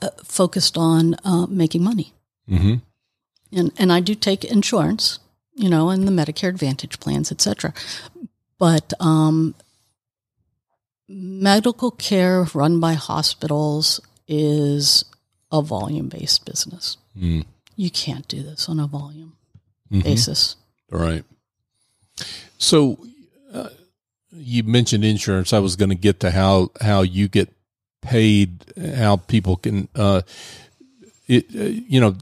uh, 0.01 0.09
focused 0.23 0.77
on 0.77 1.15
uh, 1.23 1.45
making 1.47 1.83
money. 1.83 2.13
Mm-hmm. 2.49 2.75
And, 3.57 3.71
and 3.77 3.93
I 3.93 4.01
do 4.01 4.13
take 4.13 4.43
insurance, 4.43 5.19
you 5.53 5.69
know, 5.69 5.89
and 5.89 6.05
the 6.05 6.11
Medicare 6.11 6.49
Advantage 6.49 6.99
plans, 6.99 7.31
et 7.31 7.39
cetera. 7.39 7.73
But 8.57 8.93
um, 8.99 9.55
medical 11.07 11.91
care 11.91 12.47
run 12.53 12.79
by 12.79 12.93
hospitals 12.93 14.01
is 14.27 15.05
a 15.51 15.61
volume 15.61 16.09
based 16.09 16.45
business. 16.45 16.97
Mm. 17.17 17.45
You 17.75 17.89
can't 17.89 18.27
do 18.27 18.43
this 18.43 18.69
on 18.69 18.79
a 18.79 18.87
volume 18.87 19.33
Mhm. 19.91 20.03
basis. 20.03 20.55
All 20.91 20.99
right. 20.99 21.23
So 22.57 22.97
uh, 23.53 23.69
you 24.31 24.63
mentioned 24.63 25.03
insurance. 25.03 25.53
I 25.53 25.59
was 25.59 25.75
going 25.75 25.89
to 25.89 25.95
get 25.95 26.19
to 26.21 26.31
how 26.31 26.71
how 26.81 27.01
you 27.01 27.27
get 27.27 27.49
paid, 28.01 28.63
how 28.97 29.17
people 29.17 29.55
can, 29.55 29.87
uh, 29.95 30.21
it, 31.27 31.45
uh, 31.55 31.63
you 31.63 31.99
know, 31.99 32.15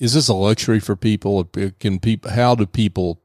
is 0.00 0.14
this 0.14 0.28
a 0.28 0.34
luxury 0.34 0.80
for 0.80 0.96
people? 0.96 1.44
Can 1.78 1.98
people? 2.00 2.30
How 2.30 2.54
do 2.54 2.66
people 2.66 3.20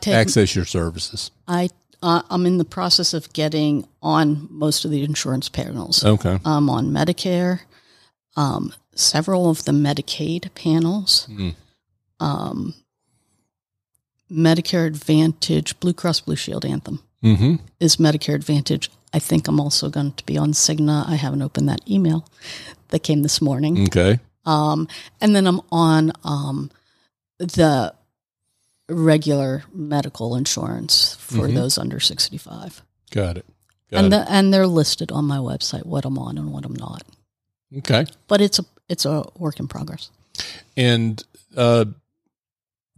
take 0.00 0.14
access 0.14 0.54
your 0.54 0.64
services? 0.66 1.30
I 1.46 1.70
uh, 2.02 2.22
I'm 2.30 2.46
in 2.46 2.58
the 2.58 2.64
process 2.64 3.14
of 3.14 3.32
getting 3.32 3.86
on 4.00 4.46
most 4.50 4.84
of 4.84 4.90
the 4.90 5.02
insurance 5.02 5.48
panels. 5.48 6.04
Okay. 6.04 6.38
I'm 6.44 6.70
on 6.70 6.90
Medicare, 6.92 7.60
um, 8.36 8.72
several 8.98 9.48
of 9.48 9.64
the 9.64 9.72
Medicaid 9.72 10.52
panels, 10.54 11.26
Mm. 11.30 11.54
um, 12.20 12.74
Medicare 14.30 14.86
Advantage, 14.86 15.78
Blue 15.80 15.92
Cross 15.94 16.20
Blue 16.22 16.36
Shield 16.36 16.64
Anthem 16.64 17.00
Mm-hmm. 17.22 17.56
is 17.80 17.96
Medicare 17.96 18.34
Advantage. 18.34 18.90
I 19.12 19.18
think 19.18 19.48
I'm 19.48 19.58
also 19.58 19.88
going 19.88 20.12
to 20.12 20.24
be 20.26 20.36
on 20.36 20.52
Cigna. 20.52 21.08
I 21.08 21.14
haven't 21.16 21.42
opened 21.42 21.68
that 21.68 21.80
email 21.90 22.26
that 22.88 23.00
came 23.00 23.22
this 23.22 23.40
morning. 23.40 23.84
Okay. 23.84 24.20
Um, 24.44 24.86
and 25.20 25.34
then 25.34 25.46
I'm 25.46 25.60
on 25.72 26.12
um, 26.24 26.70
the 27.38 27.94
regular 28.88 29.64
medical 29.72 30.36
insurance 30.36 31.14
for 31.18 31.48
Mhm. 31.48 31.54
those 31.54 31.78
under 31.78 32.00
65. 32.00 32.82
Got 33.10 33.38
it. 33.38 33.46
Got 33.90 34.04
and 34.04 34.12
the, 34.12 34.30
and 34.30 34.52
they're 34.52 34.66
listed 34.66 35.10
on 35.10 35.24
my 35.24 35.38
website 35.38 35.86
what 35.86 36.04
I'm 36.04 36.18
on 36.18 36.36
and 36.38 36.52
what 36.52 36.64
I'm 36.66 36.74
not. 36.76 37.02
okay. 37.78 38.06
But 38.26 38.40
it's 38.42 38.58
a 38.58 38.64
it's 38.88 39.04
a 39.04 39.24
work 39.36 39.60
in 39.60 39.68
progress. 39.68 40.10
And 40.76 41.22
uh, 41.56 41.84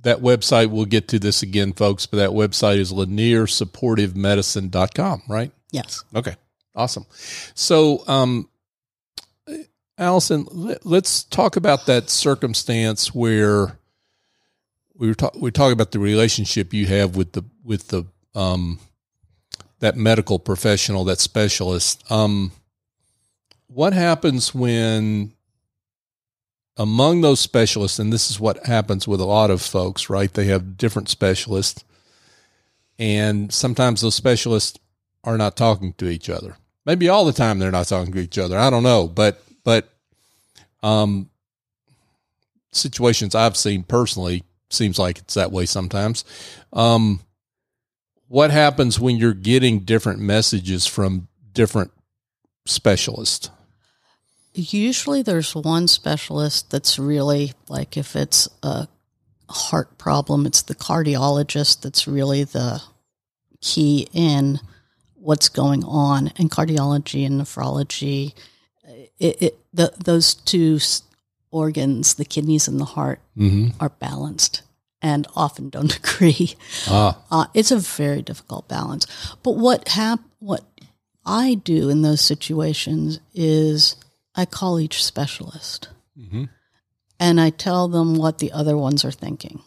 that 0.02 0.18
website, 0.18 0.70
we'll 0.70 0.84
get 0.84 1.08
to 1.08 1.18
this 1.18 1.42
again, 1.42 1.72
folks, 1.72 2.06
but 2.06 2.18
that 2.18 2.30
website 2.30 2.78
is 2.78 2.92
laniersupportivemedicine.com, 2.92 5.22
right? 5.28 5.50
Yes. 5.70 6.04
Okay. 6.14 6.36
Awesome. 6.74 7.06
So, 7.54 8.06
um, 8.06 8.48
Alison, 9.98 10.46
let, 10.50 10.86
let's 10.86 11.24
talk 11.24 11.56
about 11.56 11.86
that 11.86 12.08
circumstance 12.08 13.12
where 13.14 13.78
we 14.94 15.08
were 15.08 15.14
talk, 15.14 15.34
we 15.34 15.50
talk 15.50 15.72
about 15.72 15.90
the 15.92 15.98
relationship 15.98 16.72
you 16.72 16.86
have 16.86 17.16
with 17.16 17.32
the 17.32 17.44
with 17.64 17.88
the 17.88 18.04
um, 18.34 18.78
that 19.80 19.96
medical 19.96 20.38
professional, 20.38 21.04
that 21.04 21.18
specialist. 21.18 22.10
Um, 22.10 22.52
what 23.66 23.92
happens 23.92 24.54
when 24.54 25.34
among 26.76 27.20
those 27.20 27.40
specialists, 27.40 27.98
and 27.98 28.12
this 28.12 28.30
is 28.30 28.40
what 28.40 28.66
happens 28.66 29.06
with 29.06 29.20
a 29.20 29.24
lot 29.24 29.50
of 29.50 29.60
folks, 29.62 30.08
right? 30.08 30.32
They 30.32 30.46
have 30.46 30.76
different 30.76 31.08
specialists, 31.08 31.84
and 32.98 33.52
sometimes 33.52 34.00
those 34.00 34.14
specialists 34.14 34.78
are 35.24 35.36
not 35.36 35.56
talking 35.56 35.92
to 35.94 36.08
each 36.08 36.30
other. 36.30 36.56
Maybe 36.86 37.08
all 37.08 37.24
the 37.24 37.32
time 37.32 37.58
they're 37.58 37.70
not 37.70 37.88
talking 37.88 38.12
to 38.14 38.20
each 38.20 38.38
other. 38.38 38.58
I 38.58 38.70
don't 38.70 38.82
know, 38.82 39.06
but 39.06 39.42
but 39.64 39.88
um, 40.82 41.28
situations 42.72 43.34
I've 43.34 43.56
seen 43.56 43.82
personally 43.82 44.44
seems 44.70 44.98
like 44.98 45.18
it's 45.18 45.34
that 45.34 45.52
way 45.52 45.66
sometimes. 45.66 46.24
Um, 46.72 47.20
what 48.28 48.50
happens 48.50 49.00
when 49.00 49.16
you're 49.16 49.34
getting 49.34 49.80
different 49.80 50.20
messages 50.20 50.86
from 50.86 51.28
different 51.52 51.90
specialists? 52.64 53.50
Usually 54.60 55.22
there's 55.22 55.54
one 55.54 55.88
specialist 55.88 56.70
that's 56.70 56.98
really 56.98 57.52
like 57.68 57.96
if 57.96 58.14
it's 58.16 58.48
a 58.62 58.88
heart 59.48 59.96
problem, 59.98 60.46
it's 60.46 60.62
the 60.62 60.74
cardiologist 60.74 61.80
that's 61.82 62.06
really 62.06 62.44
the 62.44 62.82
key 63.60 64.08
in 64.12 64.60
what's 65.14 65.48
going 65.48 65.84
on. 65.84 66.28
And 66.36 66.50
cardiology 66.50 67.26
and 67.26 67.40
nephrology, 67.40 68.34
it, 69.18 69.42
it 69.42 69.58
the, 69.72 69.92
those 70.02 70.34
two 70.34 70.78
organs, 71.50 72.14
the 72.14 72.24
kidneys 72.24 72.68
and 72.68 72.78
the 72.80 72.84
heart, 72.84 73.20
Mm-hmm. 73.38 73.68
are 73.82 73.88
balanced 73.88 74.60
and 75.00 75.26
often 75.34 75.70
don't 75.70 75.96
agree. 76.02 76.54
Ah, 76.88 77.16
Uh, 77.30 77.46
it's 77.54 77.70
a 77.70 77.78
very 77.78 78.20
difficult 78.20 78.68
balance. 78.68 79.06
But 79.42 79.52
what 79.56 79.88
hap- 79.88 80.20
what 80.40 80.64
I 81.24 81.54
do 81.54 81.88
in 81.88 82.02
those 82.02 82.20
situations 82.20 83.18
is 83.32 83.96
I 84.34 84.44
call 84.44 84.80
each 84.80 85.04
specialist 85.04 85.88
mm-hmm. 86.18 86.44
and 87.18 87.40
I 87.40 87.50
tell 87.50 87.88
them 87.88 88.14
what 88.14 88.38
the 88.38 88.52
other 88.52 88.76
ones 88.76 89.04
are 89.04 89.10
thinking 89.10 89.62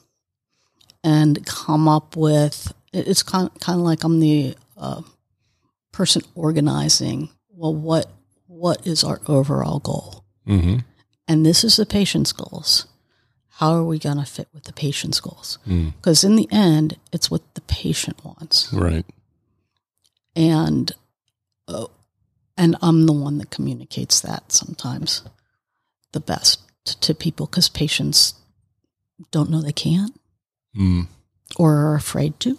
and 1.03 1.45
come 1.45 1.87
up 1.87 2.15
with 2.15 2.73
it's 2.93 3.23
kind 3.23 3.49
kind 3.59 3.79
of 3.79 3.85
like 3.85 4.03
I'm 4.03 4.19
the 4.19 4.55
uh, 4.77 5.01
person 5.91 6.21
organizing. 6.35 7.29
Well, 7.49 7.73
what 7.73 8.11
what 8.47 8.85
is 8.85 9.03
our 9.03 9.19
overall 9.27 9.79
goal? 9.79 10.23
Mm-hmm. 10.47 10.79
And 11.27 11.45
this 11.45 11.63
is 11.63 11.77
the 11.77 11.85
patient's 11.85 12.31
goals. 12.31 12.85
How 13.57 13.73
are 13.73 13.83
we 13.83 13.99
going 13.99 14.17
to 14.17 14.25
fit 14.25 14.47
with 14.53 14.63
the 14.63 14.73
patient's 14.73 15.19
goals? 15.19 15.57
Mm. 15.67 15.93
Because 15.95 16.23
in 16.23 16.35
the 16.35 16.47
end, 16.51 16.97
it's 17.11 17.31
what 17.31 17.41
the 17.53 17.61
patient 17.61 18.23
wants. 18.25 18.71
Right. 18.73 19.05
and 20.35 20.91
uh, 21.67 21.85
and 22.57 22.75
I'm 22.81 23.05
the 23.05 23.13
one 23.13 23.37
that 23.39 23.49
communicates 23.49 24.21
that 24.21 24.51
sometimes 24.51 25.23
the 26.11 26.19
best 26.19 26.59
to, 27.01 27.13
people 27.15 27.45
because 27.47 27.69
patients 27.69 28.33
don't 29.31 29.49
know 29.49 29.61
they 29.61 29.71
can't 29.71 30.19
Mm. 30.75 31.07
or 31.57 31.73
are 31.75 31.95
afraid 31.95 32.39
to. 32.41 32.57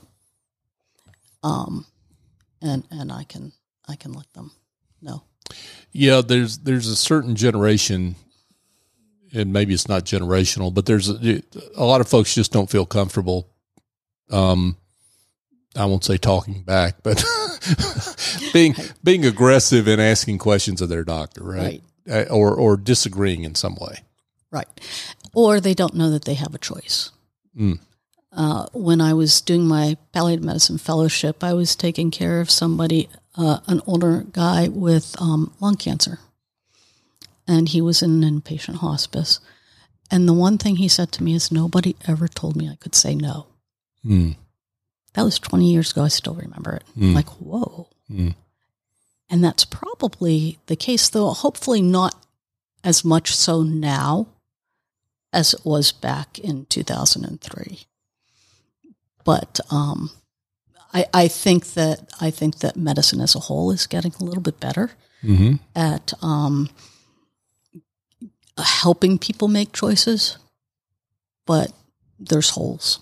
Um, 1.42 1.86
and 2.62 2.84
and 2.90 3.12
I 3.12 3.24
can 3.24 3.52
I 3.88 3.96
can 3.96 4.12
let 4.12 4.32
them 4.32 4.52
know. 5.02 5.22
Yeah, 5.92 6.22
there's 6.26 6.58
there's 6.58 6.86
a 6.88 6.96
certain 6.96 7.36
generation, 7.36 8.14
and 9.34 9.52
maybe 9.52 9.74
it's 9.74 9.88
not 9.88 10.04
generational, 10.04 10.72
but 10.72 10.86
there's 10.86 11.08
a, 11.10 11.42
a 11.76 11.84
lot 11.84 12.00
of 12.00 12.08
folks 12.08 12.34
just 12.34 12.52
don't 12.52 12.70
feel 12.70 12.86
comfortable. 12.86 13.50
Um, 14.30 14.76
I 15.76 15.84
won't 15.84 16.04
say 16.04 16.16
talking 16.16 16.62
back, 16.62 17.02
but 17.02 17.22
being 18.52 18.74
being 19.02 19.24
aggressive 19.24 19.86
and 19.86 20.00
asking 20.00 20.38
questions 20.38 20.80
of 20.80 20.88
their 20.88 21.04
doctor, 21.04 21.42
right? 21.42 21.82
Uh, 22.10 22.24
Or 22.30 22.54
or 22.54 22.76
disagreeing 22.76 23.44
in 23.44 23.54
some 23.54 23.76
way. 23.76 24.02
Right. 24.50 24.68
Or 25.34 25.60
they 25.60 25.74
don't 25.74 25.94
know 25.94 26.10
that 26.10 26.24
they 26.24 26.34
have 26.34 26.54
a 26.54 26.58
choice. 26.58 27.10
Mm. 27.58 27.80
Uh, 28.32 28.66
when 28.72 29.00
I 29.00 29.14
was 29.14 29.40
doing 29.40 29.66
my 29.66 29.96
palliative 30.12 30.44
medicine 30.44 30.78
fellowship, 30.78 31.42
I 31.42 31.54
was 31.54 31.76
taking 31.76 32.10
care 32.10 32.40
of 32.40 32.50
somebody, 32.50 33.08
uh, 33.36 33.58
an 33.66 33.80
older 33.86 34.24
guy 34.32 34.68
with 34.68 35.14
um, 35.20 35.52
lung 35.60 35.76
cancer. 35.76 36.18
And 37.46 37.68
he 37.68 37.80
was 37.80 38.02
in 38.02 38.22
an 38.24 38.40
inpatient 38.40 38.76
hospice. 38.76 39.40
And 40.10 40.28
the 40.28 40.32
one 40.32 40.58
thing 40.58 40.76
he 40.76 40.88
said 40.88 41.12
to 41.12 41.22
me 41.22 41.34
is, 41.34 41.52
Nobody 41.52 41.96
ever 42.06 42.28
told 42.28 42.56
me 42.56 42.68
I 42.68 42.76
could 42.76 42.94
say 42.94 43.14
no. 43.14 43.46
Mm. 44.04 44.36
That 45.14 45.24
was 45.24 45.38
20 45.38 45.70
years 45.70 45.92
ago. 45.92 46.02
I 46.02 46.08
still 46.08 46.34
remember 46.34 46.74
it. 46.74 46.84
Mm. 46.98 47.14
Like, 47.14 47.28
whoa. 47.30 47.88
Mm. 48.10 48.34
And 49.30 49.42
that's 49.44 49.64
probably 49.64 50.58
the 50.66 50.76
case, 50.76 51.08
though, 51.08 51.30
hopefully 51.30 51.80
not 51.82 52.14
as 52.82 53.04
much 53.04 53.34
so 53.34 53.62
now 53.62 54.26
as 55.32 55.54
it 55.54 55.60
was 55.64 55.92
back 55.92 56.38
in 56.38 56.66
2003. 56.66 57.80
But 59.24 59.60
um, 59.70 60.10
I, 60.92 61.06
I 61.14 61.28
think 61.28 61.72
that 61.74 62.12
I 62.20 62.30
think 62.30 62.58
that 62.58 62.76
medicine 62.76 63.20
as 63.20 63.34
a 63.34 63.40
whole 63.40 63.70
is 63.70 63.86
getting 63.86 64.12
a 64.20 64.24
little 64.24 64.42
bit 64.42 64.60
better 64.60 64.90
Mm-hmm. 65.24 65.54
at 65.74 66.12
um, 66.20 66.68
helping 68.58 69.18
people 69.18 69.48
make 69.48 69.72
choices, 69.72 70.36
but 71.46 71.72
there's 72.18 72.50
holes. 72.50 72.98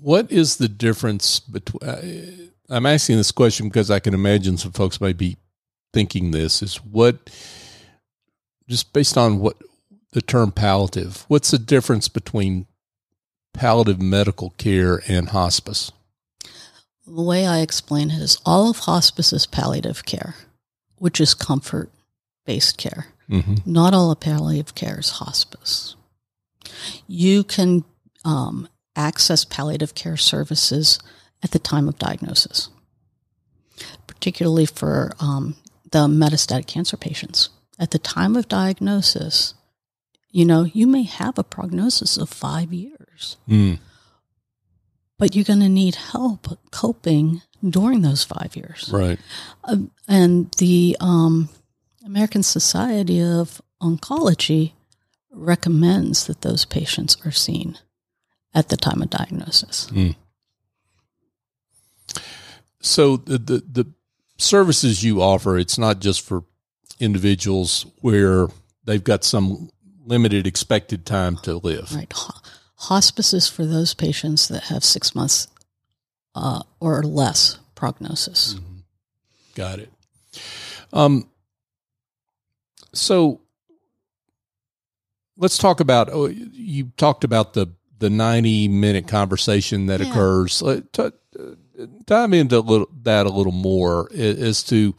What 0.00 0.30
is 0.30 0.56
the 0.56 0.68
difference 0.68 1.40
between? 1.40 1.88
Uh, 1.88 2.02
I'm 2.70 2.86
asking 2.86 3.16
this 3.16 3.32
question 3.32 3.68
because 3.68 3.90
I 3.90 3.98
can 3.98 4.14
imagine 4.14 4.58
some 4.58 4.72
folks 4.72 5.00
might 5.00 5.16
be 5.16 5.38
thinking 5.92 6.30
this 6.30 6.62
is 6.62 6.76
what, 6.76 7.30
just 8.68 8.92
based 8.92 9.16
on 9.16 9.40
what 9.40 9.56
the 10.12 10.22
term 10.22 10.52
palliative, 10.52 11.24
what's 11.28 11.50
the 11.50 11.58
difference 11.58 12.08
between 12.08 12.66
palliative 13.54 14.00
medical 14.00 14.50
care 14.50 15.02
and 15.08 15.30
hospice? 15.30 15.90
The 17.06 17.22
way 17.22 17.46
I 17.46 17.60
explain 17.60 18.10
it 18.10 18.20
is 18.20 18.38
all 18.44 18.70
of 18.70 18.80
hospice 18.80 19.32
is 19.32 19.46
palliative 19.46 20.04
care, 20.04 20.34
which 20.96 21.20
is 21.20 21.34
comfort 21.34 21.90
based 22.44 22.76
care. 22.76 23.06
Mm-hmm. 23.30 23.56
Not 23.70 23.94
all 23.94 24.10
of 24.10 24.20
palliative 24.20 24.74
care 24.74 24.98
is 24.98 25.10
hospice. 25.10 25.96
You 27.06 27.44
can 27.44 27.84
um, 28.24 28.68
access 28.98 29.44
palliative 29.44 29.94
care 29.94 30.16
services 30.16 30.98
at 31.42 31.52
the 31.52 31.58
time 31.58 31.88
of 31.88 31.98
diagnosis, 31.98 32.68
particularly 34.06 34.66
for 34.66 35.12
um, 35.20 35.56
the 35.92 36.06
metastatic 36.08 36.66
cancer 36.66 36.96
patients. 36.96 37.48
At 37.78 37.92
the 37.92 37.98
time 38.00 38.34
of 38.36 38.48
diagnosis, 38.48 39.54
you 40.30 40.44
know, 40.44 40.64
you 40.64 40.86
may 40.86 41.04
have 41.04 41.38
a 41.38 41.44
prognosis 41.44 42.16
of 42.18 42.28
five 42.28 42.72
years, 42.72 43.36
Mm. 43.48 43.78
but 45.18 45.34
you're 45.34 45.44
going 45.44 45.60
to 45.60 45.68
need 45.68 45.94
help 45.96 46.58
coping 46.70 47.42
during 47.68 48.02
those 48.02 48.24
five 48.24 48.54
years. 48.56 48.90
Right. 48.92 49.18
Uh, 49.64 49.78
and 50.06 50.52
the 50.58 50.96
um, 51.00 51.48
American 52.04 52.42
Society 52.42 53.22
of 53.22 53.60
Oncology 53.80 54.72
recommends 55.32 56.26
that 56.26 56.42
those 56.42 56.64
patients 56.64 57.16
are 57.24 57.30
seen 57.32 57.78
at 58.54 58.68
the 58.68 58.76
time 58.76 59.02
of 59.02 59.10
diagnosis. 59.10 59.90
So 62.80 63.16
the, 63.16 63.38
the 63.38 63.62
the 63.70 63.92
services 64.38 65.02
you 65.04 65.20
offer, 65.20 65.58
it's 65.58 65.78
not 65.78 65.98
just 66.00 66.20
for 66.22 66.44
individuals 67.00 67.86
where 68.00 68.48
they've 68.84 69.02
got 69.02 69.24
some 69.24 69.70
limited 70.04 70.46
expected 70.46 71.04
time 71.04 71.36
to 71.38 71.56
live. 71.56 71.92
Right. 71.94 72.12
Ho- 72.14 72.40
Hospice 72.76 73.34
is 73.34 73.48
for 73.48 73.66
those 73.66 73.94
patients 73.94 74.48
that 74.48 74.64
have 74.64 74.84
six 74.84 75.14
months 75.14 75.48
uh, 76.34 76.62
or 76.80 77.02
less 77.02 77.58
prognosis. 77.74 78.54
Got 79.54 79.80
it. 79.80 79.92
Um, 80.92 81.28
so 82.92 83.40
let's 85.36 85.58
talk 85.58 85.80
about. 85.80 86.08
Oh, 86.10 86.26
you 86.28 86.92
talked 86.96 87.24
about 87.24 87.54
the 87.54 87.66
the 87.98 88.10
ninety 88.10 88.68
minute 88.68 89.06
conversation 89.08 89.86
that 89.86 90.00
Yeah. 90.00 90.10
occurs. 90.10 90.62
Uh, 90.62 90.80
t- 90.92 91.02
uh, 91.02 91.10
dive 92.06 92.32
into 92.32 92.58
a 92.58 92.60
little, 92.60 92.88
that 93.02 93.26
a 93.26 93.30
little 93.30 93.52
more 93.52 94.10
as 94.14 94.62
to 94.64 94.94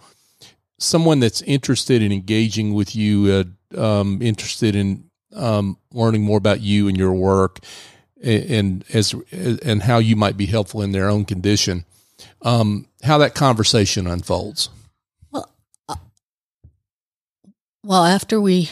someone 0.79 1.19
that's 1.19 1.41
interested 1.41 2.01
in 2.01 2.11
engaging 2.11 2.73
with 2.73 2.95
you, 2.95 3.45
uh, 3.75 3.81
um, 3.81 4.21
interested 4.21 4.75
in 4.75 5.03
um, 5.35 5.77
learning 5.93 6.23
more 6.23 6.37
about 6.37 6.61
you 6.61 6.87
and 6.87 6.97
your 6.97 7.13
work, 7.13 7.59
a- 8.23 8.57
and 8.57 8.83
as 8.93 9.13
and 9.31 9.83
how 9.83 9.97
you 9.99 10.15
might 10.15 10.37
be 10.37 10.45
helpful 10.47 10.81
in 10.81 10.91
their 10.91 11.09
own 11.09 11.25
condition. 11.25 11.85
Um, 12.41 12.87
how 13.03 13.17
that 13.19 13.35
conversation 13.35 14.07
unfolds. 14.07 14.69
Well, 15.31 15.49
uh, 15.87 15.95
well, 17.83 18.03
after 18.05 18.41
we 18.41 18.69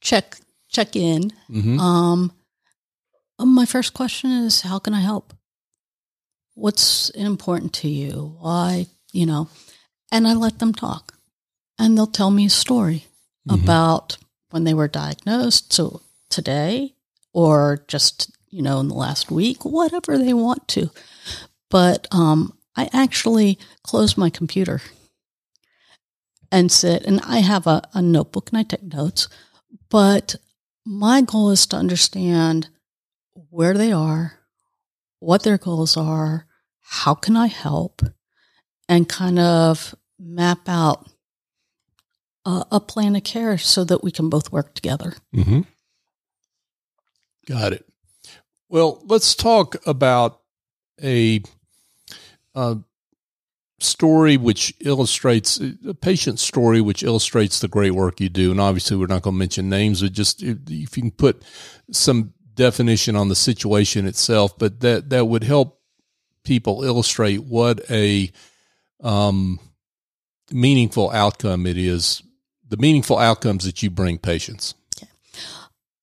check 0.00 0.36
check 0.68 0.94
in, 0.96 1.30
hmm 1.48 1.78
Um, 1.80 2.32
my 3.46 3.64
first 3.66 3.94
question 3.94 4.30
is, 4.30 4.62
how 4.62 4.78
can 4.78 4.94
I 4.94 5.00
help? 5.00 5.32
What's 6.54 7.10
important 7.10 7.72
to 7.74 7.88
you? 7.88 8.36
Why, 8.40 8.86
you 9.12 9.26
know, 9.26 9.48
and 10.12 10.26
I 10.26 10.34
let 10.34 10.58
them 10.58 10.72
talk 10.74 11.14
and 11.78 11.96
they'll 11.96 12.06
tell 12.06 12.30
me 12.30 12.46
a 12.46 12.50
story 12.50 13.06
Mhm. 13.48 13.62
about 13.62 14.18
when 14.50 14.64
they 14.64 14.74
were 14.74 14.88
diagnosed. 14.88 15.72
So 15.72 16.02
today 16.28 16.94
or 17.32 17.84
just, 17.88 18.30
you 18.50 18.62
know, 18.62 18.80
in 18.80 18.88
the 18.88 18.94
last 18.94 19.30
week, 19.30 19.64
whatever 19.64 20.18
they 20.18 20.34
want 20.34 20.66
to. 20.68 20.90
But, 21.70 22.06
um, 22.10 22.56
I 22.76 22.88
actually 22.92 23.58
close 23.82 24.16
my 24.16 24.30
computer 24.30 24.80
and 26.52 26.70
sit 26.70 27.04
and 27.04 27.20
I 27.20 27.38
have 27.38 27.66
a, 27.66 27.82
a 27.94 28.02
notebook 28.02 28.50
and 28.50 28.58
I 28.58 28.62
take 28.64 28.82
notes, 28.82 29.28
but 29.88 30.36
my 30.84 31.20
goal 31.22 31.50
is 31.50 31.66
to 31.66 31.76
understand 31.76 32.68
where 33.48 33.74
they 33.74 33.92
are, 33.92 34.38
what 35.18 35.42
their 35.42 35.58
goals 35.58 35.96
are, 35.96 36.46
how 36.80 37.14
can 37.14 37.36
I 37.36 37.46
help, 37.46 38.02
and 38.88 39.08
kind 39.08 39.38
of 39.38 39.94
map 40.18 40.68
out 40.68 41.08
a, 42.44 42.64
a 42.72 42.80
plan 42.80 43.16
of 43.16 43.24
care 43.24 43.58
so 43.58 43.84
that 43.84 44.02
we 44.02 44.10
can 44.10 44.28
both 44.28 44.52
work 44.52 44.74
together. 44.74 45.14
Mm-hmm. 45.34 45.60
Got 47.46 47.72
it. 47.72 47.86
Well, 48.68 49.02
let's 49.06 49.34
talk 49.34 49.76
about 49.86 50.40
a, 51.02 51.42
uh 52.54 52.76
story 53.82 54.36
which 54.36 54.74
illustrates 54.80 55.58
a 55.86 55.94
patient 55.94 56.38
story 56.38 56.80
which 56.80 57.02
illustrates 57.02 57.60
the 57.60 57.68
great 57.68 57.92
work 57.92 58.20
you 58.20 58.28
do. 58.28 58.50
And 58.50 58.60
obviously, 58.60 58.96
we're 58.96 59.06
not 59.06 59.22
going 59.22 59.34
to 59.34 59.38
mention 59.38 59.68
names, 59.68 60.02
but 60.02 60.12
just 60.12 60.42
if 60.42 60.58
you 60.68 60.86
can 60.86 61.10
put 61.10 61.42
some 61.90 62.34
definition 62.60 63.16
on 63.16 63.28
the 63.28 63.34
situation 63.34 64.06
itself, 64.06 64.58
but 64.58 64.80
that 64.80 65.08
that 65.08 65.24
would 65.24 65.42
help 65.42 65.80
people 66.44 66.84
illustrate 66.84 67.42
what 67.42 67.80
a 67.90 68.30
um, 69.02 69.58
meaningful 70.52 71.10
outcome 71.10 71.66
it 71.66 71.78
is. 71.78 72.22
The 72.68 72.76
meaningful 72.76 73.18
outcomes 73.18 73.64
that 73.64 73.82
you 73.82 73.88
bring 73.88 74.18
patients. 74.18 74.74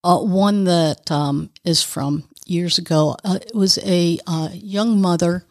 Uh, 0.03 0.19
one 0.19 0.63
that 0.63 1.11
um, 1.11 1.51
is 1.63 1.83
from 1.83 2.23
years 2.47 2.79
ago. 2.79 3.15
Uh, 3.23 3.37
it 3.41 3.53
was 3.53 3.77
a 3.83 4.17
uh, 4.25 4.49
young 4.53 4.99
mother 4.99 5.45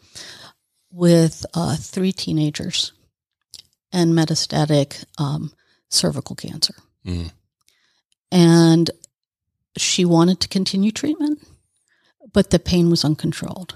with 0.91 1.45
uh, 1.53 1.77
three 1.77 2.11
teenagers 2.11 2.91
and 3.93 4.13
metastatic 4.13 5.05
um, 5.17 5.53
cervical 5.89 6.35
cancer. 6.35 6.75
Mm. 7.05 7.31
And 8.31 8.91
she 9.81 10.05
wanted 10.05 10.39
to 10.39 10.47
continue 10.47 10.91
treatment, 10.91 11.45
but 12.33 12.49
the 12.49 12.59
pain 12.59 12.89
was 12.89 13.05
uncontrolled. 13.05 13.75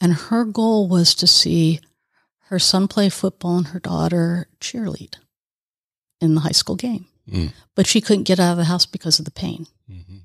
And 0.00 0.12
her 0.14 0.44
goal 0.44 0.88
was 0.88 1.14
to 1.16 1.26
see 1.26 1.80
her 2.48 2.58
son 2.58 2.88
play 2.88 3.08
football 3.08 3.56
and 3.56 3.68
her 3.68 3.80
daughter 3.80 4.48
cheerlead 4.60 5.14
in 6.20 6.34
the 6.34 6.42
high 6.42 6.50
school 6.50 6.76
game. 6.76 7.06
Mm. 7.30 7.52
But 7.74 7.86
she 7.86 8.00
couldn't 8.00 8.24
get 8.24 8.38
out 8.38 8.52
of 8.52 8.58
the 8.58 8.64
house 8.64 8.86
because 8.86 9.18
of 9.18 9.24
the 9.24 9.30
pain. 9.30 9.66
Mm-hmm. 9.90 10.16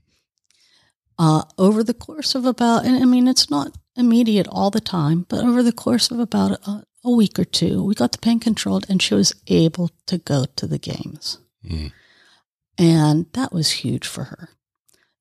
Uh, 1.18 1.44
over 1.58 1.84
the 1.84 1.94
course 1.94 2.36
of 2.36 2.46
about, 2.46 2.86
and 2.86 3.02
I 3.02 3.06
mean, 3.06 3.28
it's 3.28 3.50
not 3.50 3.78
immediate 3.96 4.48
all 4.50 4.70
the 4.70 4.82
time, 4.82 5.26
but 5.28 5.44
over 5.44 5.64
the 5.64 5.72
course 5.72 6.12
of 6.12 6.20
about 6.20 6.52
a, 6.68 6.84
a 7.04 7.12
week 7.12 7.38
or 7.38 7.46
two, 7.46 7.84
we 7.84 7.94
got 7.94 8.12
the 8.12 8.18
pain 8.18 8.40
controlled 8.40 8.86
and 8.90 9.02
she 9.02 9.14
was 9.14 9.34
able 9.48 9.92
to 10.08 10.18
go 10.18 10.46
to 10.56 10.68
the 10.68 10.80
games. 10.80 11.40
Mm. 11.66 11.92
And 12.78 13.26
that 13.34 13.52
was 13.52 13.72
huge 13.72 14.08
for 14.08 14.26
her 14.26 14.50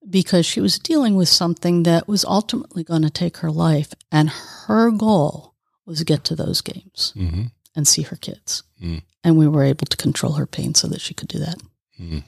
because 0.09 0.47
she 0.47 0.61
was 0.61 0.79
dealing 0.79 1.16
with 1.16 1.29
something 1.29 1.83
that 1.83 2.09
was 2.09 2.25
ultimately 2.25 2.83
going 2.85 3.03
to 3.03 3.11
take 3.11 3.38
her 3.38 3.51
life. 3.51 3.92
And 4.11 4.31
her 4.31 4.90
goal 4.90 5.55
was 5.87 5.99
to 5.99 6.05
get 6.05 6.25
to 6.25 6.37
those 6.37 6.61
games 6.61 7.12
Mm-hmm. 7.16 7.44
and 7.77 7.87
see 7.88 8.03
her 8.03 8.16
kids. 8.16 8.62
Mm. 8.83 9.03
And 9.25 9.37
we 9.37 9.49
were 9.49 9.64
able 9.64 9.87
to 9.87 9.97
control 9.97 10.33
her 10.35 10.47
pain 10.47 10.75
so 10.75 10.88
that 10.88 11.01
she 11.01 11.14
could 11.14 11.29
do 11.29 11.38
that. 11.40 11.57
Mm. 12.01 12.23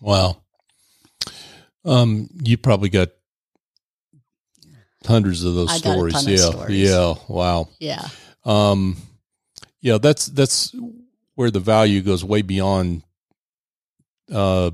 Wow. 0.00 0.38
Um, 1.84 2.28
you 2.42 2.58
probably 2.58 2.88
got 2.88 3.08
hundreds 5.06 5.44
of 5.44 5.54
those 5.54 5.70
I 5.70 5.76
stories. 5.78 6.26
yeah. 6.26 6.36
stories. 6.36 6.90
Yeah. 6.90 7.14
Wow. 7.28 7.68
Yeah. 7.78 8.08
Um, 8.44 8.96
yeah, 9.80 9.98
that's, 9.98 10.26
that's 10.26 10.74
where 11.34 11.50
the 11.50 11.60
value 11.60 12.02
goes 12.02 12.24
way 12.24 12.42
beyond, 12.42 13.02
uh, 14.32 14.72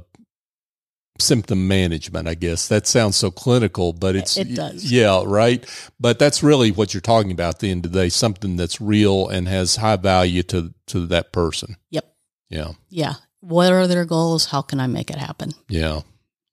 symptom 1.19 1.69
management, 1.69 2.27
I 2.29 2.35
guess. 2.35 2.69
That 2.69 2.87
sounds 2.87 3.17
so 3.17 3.31
clinical, 3.31 3.93
but 3.93 4.17
it's, 4.17 4.37
It 4.37 4.55
does. 4.55 4.91
yeah, 4.91 5.23
right. 5.25 5.65
But 6.01 6.19
that's 6.19 6.43
really 6.43 6.73
what 6.73 6.93
you're 6.93 7.01
talking 7.01 7.31
about 7.31 7.55
at 7.55 7.59
the 7.61 7.71
end 7.71 7.87
of 7.87 7.93
the 7.93 8.01
day, 8.01 8.09
something 8.09 8.57
that's 8.57 8.81
real 8.81 9.29
and 9.29 9.47
has 9.49 9.77
high 9.77 9.97
value 9.97 10.43
to, 10.45 10.75
to 10.89 11.07
that 11.07 11.33
person. 11.33 11.77
Yep. 11.91 12.05
Yeah. 12.51 12.73
Yeah. 12.89 13.15
what 13.41 13.73
are 13.73 13.87
their 13.87 14.05
goals? 14.05 14.47
How 14.47 14.63
can 14.63 14.81
I 14.81 14.87
make 14.87 15.11
it 15.11 15.17
happen? 15.19 15.53
Yeah. 15.69 16.01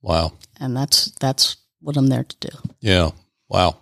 Wow. 0.00 0.32
And 0.60 0.76
that's 0.76 1.10
that's 1.20 1.56
what 1.80 1.96
I'm 1.96 2.08
there 2.08 2.24
to 2.24 2.36
do. 2.40 2.56
Yeah. 2.80 3.10
Wow. 3.48 3.78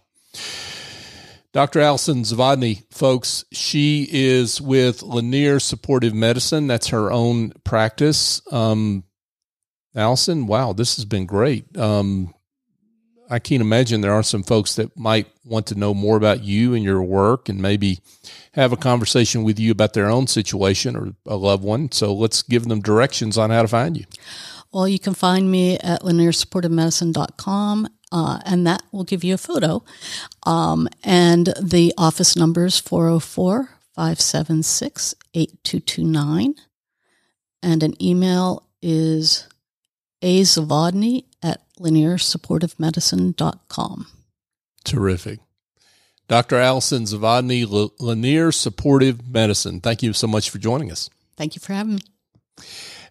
Dr. 1.53 1.81
Alison 1.81 2.23
Zavodny, 2.23 2.85
folks, 2.93 3.45
she 3.53 4.07
is 4.11 4.61
with 4.61 5.03
Lanier 5.03 5.59
Supportive 5.59 6.14
Medicine. 6.14 6.66
That's 6.69 6.88
her 6.88 7.11
own 7.11 7.51
practice. 7.64 8.40
Um, 8.53 9.03
Alison, 9.94 10.46
wow, 10.46 10.72
this 10.72 10.96
has 10.96 11.05
been 11.05 11.26
great. 11.26 11.76
Um, 11.76 12.35
I 13.31 13.38
can't 13.38 13.61
imagine 13.61 14.00
there 14.00 14.12
are 14.12 14.24
some 14.24 14.42
folks 14.42 14.74
that 14.74 14.96
might 14.96 15.29
want 15.44 15.66
to 15.68 15.76
know 15.76 15.94
more 15.94 16.16
about 16.16 16.42
you 16.42 16.74
and 16.74 16.83
your 16.83 17.00
work 17.00 17.48
and 17.48 17.62
maybe 17.62 18.00
have 18.55 18.72
a 18.72 18.76
conversation 18.76 19.44
with 19.44 19.59
you 19.59 19.70
about 19.70 19.92
their 19.92 20.11
own 20.11 20.26
situation 20.26 20.96
or 20.96 21.14
a 21.26 21.37
loved 21.37 21.62
one. 21.62 21.92
So 21.92 22.12
let's 22.12 22.42
give 22.42 22.64
them 22.64 22.81
directions 22.81 23.38
on 23.38 23.50
how 23.50 23.62
to 23.62 23.68
find 23.68 23.96
you. 23.96 24.05
Well, 24.72 24.88
you 24.88 24.98
can 24.98 25.14
find 25.14 25.50
me 25.50 25.79
at 25.79 26.03
laniersupportivemedicine.com, 26.03 27.88
uh, 28.12 28.40
and 28.44 28.66
that 28.66 28.83
will 28.90 29.05
give 29.05 29.22
you 29.22 29.35
a 29.35 29.38
photo. 29.38 29.85
Um, 30.44 30.88
and 31.05 31.55
the 31.61 31.94
office 31.96 32.37
number 32.37 32.64
is 32.64 32.79
404 32.81 33.68
576 33.94 35.14
8229. 35.35 36.55
And 37.62 37.83
an 37.83 38.03
email 38.03 38.66
is 38.83 39.46
azavodny 40.22 41.24
at 41.42 41.62
laniersupportivemedicine.com. 41.78 44.06
Terrific. 44.85 45.40
Dr. 46.28 46.56
Alison 46.56 47.04
Zavodny, 47.04 47.90
Lanier 47.98 48.52
Supportive 48.52 49.28
Medicine. 49.28 49.80
Thank 49.80 50.04
you 50.04 50.12
so 50.12 50.28
much 50.28 50.48
for 50.48 50.59
joining 50.59 50.92
us. 50.92 51.11
Thank 51.37 51.56
you 51.56 51.61
for 51.61 51.72
having 51.72 51.96
me. 51.96 52.02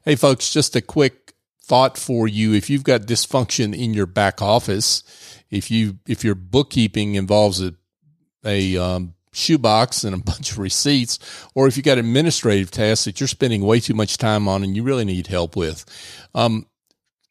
Hey, 0.05 0.15
folks, 0.15 0.53
just 0.53 0.77
a 0.77 0.81
quick 0.81 1.33
thought 1.61 1.97
for 1.97 2.29
you. 2.29 2.53
If 2.53 2.69
you've 2.69 2.85
got 2.85 3.01
dysfunction 3.01 3.77
in 3.77 3.93
your 3.93 4.05
back 4.05 4.41
office, 4.41 5.03
if 5.49 5.69
you 5.69 5.99
if 6.07 6.23
your 6.23 6.35
bookkeeping 6.35 7.15
involves 7.15 7.61
a 7.61 7.73
a 8.45 8.77
um, 8.77 9.15
shoebox 9.33 10.05
and 10.05 10.15
a 10.15 10.17
bunch 10.23 10.51
of 10.51 10.59
receipts, 10.59 11.19
or 11.53 11.67
if 11.67 11.75
you've 11.75 11.85
got 11.85 11.97
administrative 11.97 12.71
tasks 12.71 13.03
that 13.05 13.19
you're 13.19 13.27
spending 13.27 13.63
way 13.63 13.81
too 13.81 13.93
much 13.93 14.17
time 14.17 14.47
on 14.47 14.63
and 14.63 14.77
you 14.77 14.83
really 14.83 15.03
need 15.05 15.27
help 15.27 15.57
with, 15.57 15.83
um, 16.33 16.65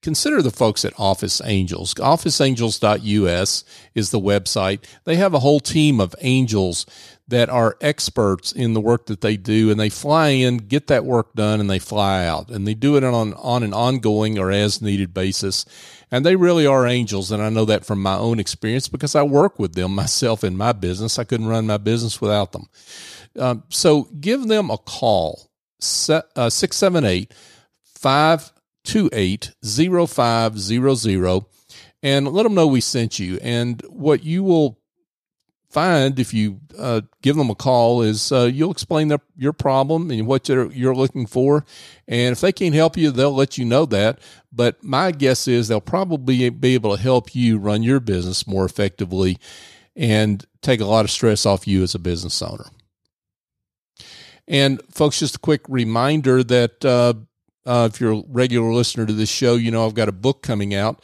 consider 0.03 0.43
the 0.43 0.51
folks 0.51 0.85
at 0.85 0.99
Office 0.99 1.41
Angels. 1.45 1.95
OfficeAngels.us 1.95 3.65
is 3.95 4.11
the 4.11 4.21
website. 4.21 4.85
They 5.05 5.17
have 5.17 5.35
a 5.35 5.41
whole 5.41 5.61
team 5.61 6.01
of 6.01 6.15
angels 6.21 6.87
that 7.27 7.51
are 7.51 7.77
experts 7.81 8.53
in 8.53 8.73
the 8.73 8.81
work 8.81 9.07
that 9.07 9.21
they 9.21 9.37
do 9.37 9.71
and 9.71 9.79
they 9.79 9.91
fly 9.91 10.29
in, 10.29 10.57
get 10.57 10.87
that 10.87 11.05
work 11.05 11.35
done 11.35 11.61
and 11.61 11.69
they 11.69 11.79
fly 11.79 12.25
out 12.25 12.49
and 12.49 12.67
they 12.67 12.75
do 12.75 12.97
it 12.97 13.05
on, 13.05 13.35
on 13.35 13.63
an 13.63 13.75
ongoing 13.75 14.39
or 14.39 14.51
as 14.51 14.81
needed 14.81 15.13
basis. 15.13 15.67
And 16.11 16.25
they 16.25 16.37
really 16.37 16.67
are 16.67 16.87
angels. 16.87 17.31
And 17.31 17.43
I 17.43 17.51
know 17.51 17.67
that 17.67 17.85
from 17.85 18.03
my 18.03 18.17
own 18.17 18.41
experience 18.41 18.89
because 18.89 19.15
I 19.15 19.23
work 19.23 19.59
with 19.59 19.75
them 19.75 19.95
myself 19.95 20.43
in 20.43 20.57
my 20.57 20.73
business. 20.73 21.19
I 21.19 21.25
couldn't 21.25 21.49
run 21.49 21.67
my 21.67 21.77
business 21.77 22.21
without 22.21 22.53
them. 22.53 22.69
Um, 23.39 23.65
so 23.69 24.05
give 24.19 24.49
them 24.49 24.71
a 24.71 24.79
call, 24.79 25.51
uh, 25.81 26.51
678 26.51 27.35
528 27.85 28.58
0500 28.89 31.45
and 32.03 32.29
let 32.29 32.43
them 32.45 32.55
know 32.55 32.67
we 32.67 32.81
sent 32.81 33.19
you. 33.19 33.39
And 33.43 33.83
what 33.89 34.25
you 34.25 34.43
will 34.43 34.79
find 35.71 36.19
if 36.19 36.33
you 36.33 36.61
uh, 36.79 37.03
give 37.23 37.37
them 37.37 37.51
a 37.51 37.55
call 37.55 38.03
is 38.03 38.33
uh, 38.33 38.51
you'll 38.53 38.71
explain 38.71 39.09
their, 39.09 39.21
your 39.37 39.53
problem 39.53 40.11
and 40.11 40.27
what 40.27 40.49
you're, 40.49 40.71
you're 40.73 40.95
looking 40.95 41.27
for. 41.27 41.65
And 42.07 42.33
if 42.33 42.41
they 42.41 42.53
can't 42.53 42.75
help 42.75 42.97
you, 42.97 43.11
they'll 43.11 43.35
let 43.35 43.59
you 43.59 43.65
know 43.65 43.85
that. 43.87 44.19
But 44.53 44.83
my 44.83 45.13
guess 45.13 45.47
is 45.47 45.69
they'll 45.69 45.81
probably 45.81 46.49
be 46.51 46.75
able 46.75 46.97
to 46.97 47.03
help 47.03 47.35
you 47.35 47.59
run 47.59 47.83
your 47.83 48.01
business 48.01 48.47
more 48.47 48.65
effectively 48.65 49.39
and 49.95 50.45
take 50.63 50.81
a 50.81 50.87
lot 50.87 51.05
of 51.05 51.11
stress 51.11 51.45
off 51.45 51.67
you 51.67 51.83
as 51.83 51.95
a 51.95 51.99
business 51.99 52.41
owner. 52.41 52.67
And 54.47 54.81
folks, 54.91 55.19
just 55.19 55.37
a 55.37 55.41
quick 55.41 55.61
reminder 55.69 56.43
that 56.43 56.83
uh, 56.83 57.13
uh 57.69 57.89
if 57.93 58.01
you're 58.01 58.13
a 58.13 58.23
regular 58.29 58.73
listener 58.73 59.07
to 59.07 59.13
this 59.13 59.29
show, 59.29 59.55
you 59.55 59.71
know 59.71 59.87
I've 59.87 59.95
got 59.95 60.09
a 60.09 60.13
book 60.13 60.43
coming 60.43 60.75
out 60.75 61.03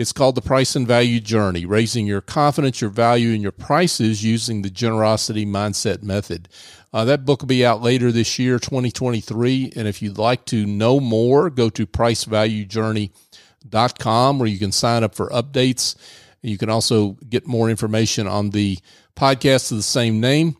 it's 0.00 0.12
called 0.14 0.34
The 0.34 0.40
Price 0.40 0.74
and 0.76 0.88
Value 0.88 1.20
Journey 1.20 1.66
Raising 1.66 2.06
Your 2.06 2.22
Confidence, 2.22 2.80
Your 2.80 2.88
Value, 2.88 3.34
and 3.34 3.42
Your 3.42 3.52
Prices 3.52 4.24
Using 4.24 4.62
the 4.62 4.70
Generosity 4.70 5.44
Mindset 5.44 6.02
Method. 6.02 6.48
Uh, 6.90 7.04
that 7.04 7.26
book 7.26 7.42
will 7.42 7.48
be 7.48 7.66
out 7.66 7.82
later 7.82 8.10
this 8.10 8.38
year, 8.38 8.58
2023. 8.58 9.74
And 9.76 9.86
if 9.86 10.00
you'd 10.00 10.16
like 10.16 10.46
to 10.46 10.64
know 10.64 11.00
more, 11.00 11.50
go 11.50 11.68
to 11.68 11.86
pricevaluejourney.com 11.86 14.38
where 14.38 14.48
you 14.48 14.58
can 14.58 14.72
sign 14.72 15.04
up 15.04 15.14
for 15.14 15.28
updates. 15.28 15.96
You 16.40 16.56
can 16.56 16.70
also 16.70 17.18
get 17.28 17.46
more 17.46 17.68
information 17.68 18.26
on 18.26 18.48
the 18.50 18.78
podcast 19.14 19.70
of 19.70 19.76
the 19.76 19.82
same 19.82 20.18
name. 20.18 20.56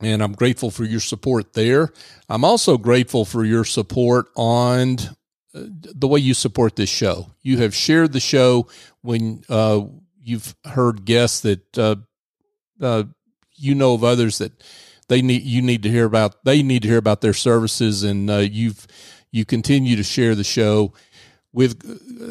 And 0.00 0.22
I'm 0.22 0.32
grateful 0.32 0.70
for 0.70 0.84
your 0.84 1.00
support 1.00 1.52
there. 1.52 1.90
I'm 2.28 2.44
also 2.44 2.76
grateful 2.76 3.24
for 3.24 3.44
your 3.44 3.64
support 3.64 4.26
on 4.36 4.98
the 5.54 6.08
way 6.08 6.20
you 6.20 6.34
support 6.34 6.76
this 6.76 6.90
show. 6.90 7.30
You 7.42 7.58
have 7.58 7.74
shared 7.74 8.12
the 8.12 8.20
show 8.20 8.68
when 9.02 9.44
uh, 9.48 9.82
you've 10.22 10.54
heard 10.64 11.04
guests 11.04 11.40
that 11.40 11.78
uh, 11.78 11.96
uh, 12.80 13.04
you 13.54 13.74
know 13.74 13.94
of 13.94 14.02
others 14.02 14.38
that 14.38 14.52
they 15.08 15.22
need 15.22 15.42
you 15.42 15.62
need 15.62 15.84
to 15.84 15.90
hear 15.90 16.06
about. 16.06 16.44
They 16.44 16.62
need 16.62 16.82
to 16.82 16.88
hear 16.88 16.98
about 16.98 17.20
their 17.20 17.34
services, 17.34 18.02
and 18.02 18.28
uh, 18.28 18.38
you've 18.38 18.86
you 19.30 19.44
continue 19.44 19.96
to 19.96 20.02
share 20.02 20.34
the 20.34 20.44
show 20.44 20.92
with 21.52 21.80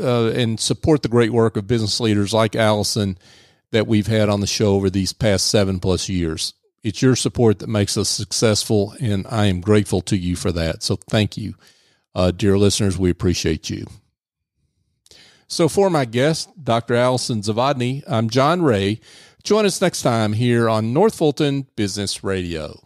uh, 0.04 0.32
and 0.32 0.60
support 0.60 1.02
the 1.02 1.08
great 1.08 1.32
work 1.32 1.56
of 1.56 1.67
business 1.67 1.99
leaders 1.99 2.34
like 2.34 2.56
Alison 2.56 3.17
that 3.71 3.88
we've 3.88 4.08
had 4.08 4.30
on 4.30 4.41
the 4.41 4.47
show 4.47 4.73
over 4.73 4.89
these 4.89 5.13
past 5.13 5.47
seven 5.47 5.80
plus 5.80 6.10
years. 6.10 6.54
It's 6.84 7.02
your 7.02 7.15
support 7.15 7.60
that 7.60 7.69
makes 7.69 7.98
us 7.98 8.10
successful, 8.10 8.93
and 9.00 9.26
I 9.30 9.46
am 9.46 9.62
grateful 9.62 10.02
to 10.02 10.17
you 10.17 10.36
for 10.36 10.52
that. 10.52 10.84
So 10.84 10.98
thank 10.98 11.38
you. 11.38 11.56
Uh, 12.13 12.32
dear 12.32 12.58
listeners, 12.58 12.98
we 12.98 13.10
appreciate 13.10 13.69
you. 13.69 13.86
So, 15.48 15.69
for 15.69 15.89
my 15.89 16.06
guest, 16.06 16.50
Dr. 16.63 16.96
Alison 16.96 17.41
Zavodny, 17.41 18.04
I'm 18.08 18.30
John 18.30 18.62
Ray. 18.62 19.00
Join 19.43 19.65
us 19.65 19.82
next 19.82 20.02
time 20.02 20.34
here 20.34 20.67
on 20.69 20.93
North 20.93 21.15
Fulton 21.15 21.67
Business 21.76 22.24
Radio. 22.24 22.80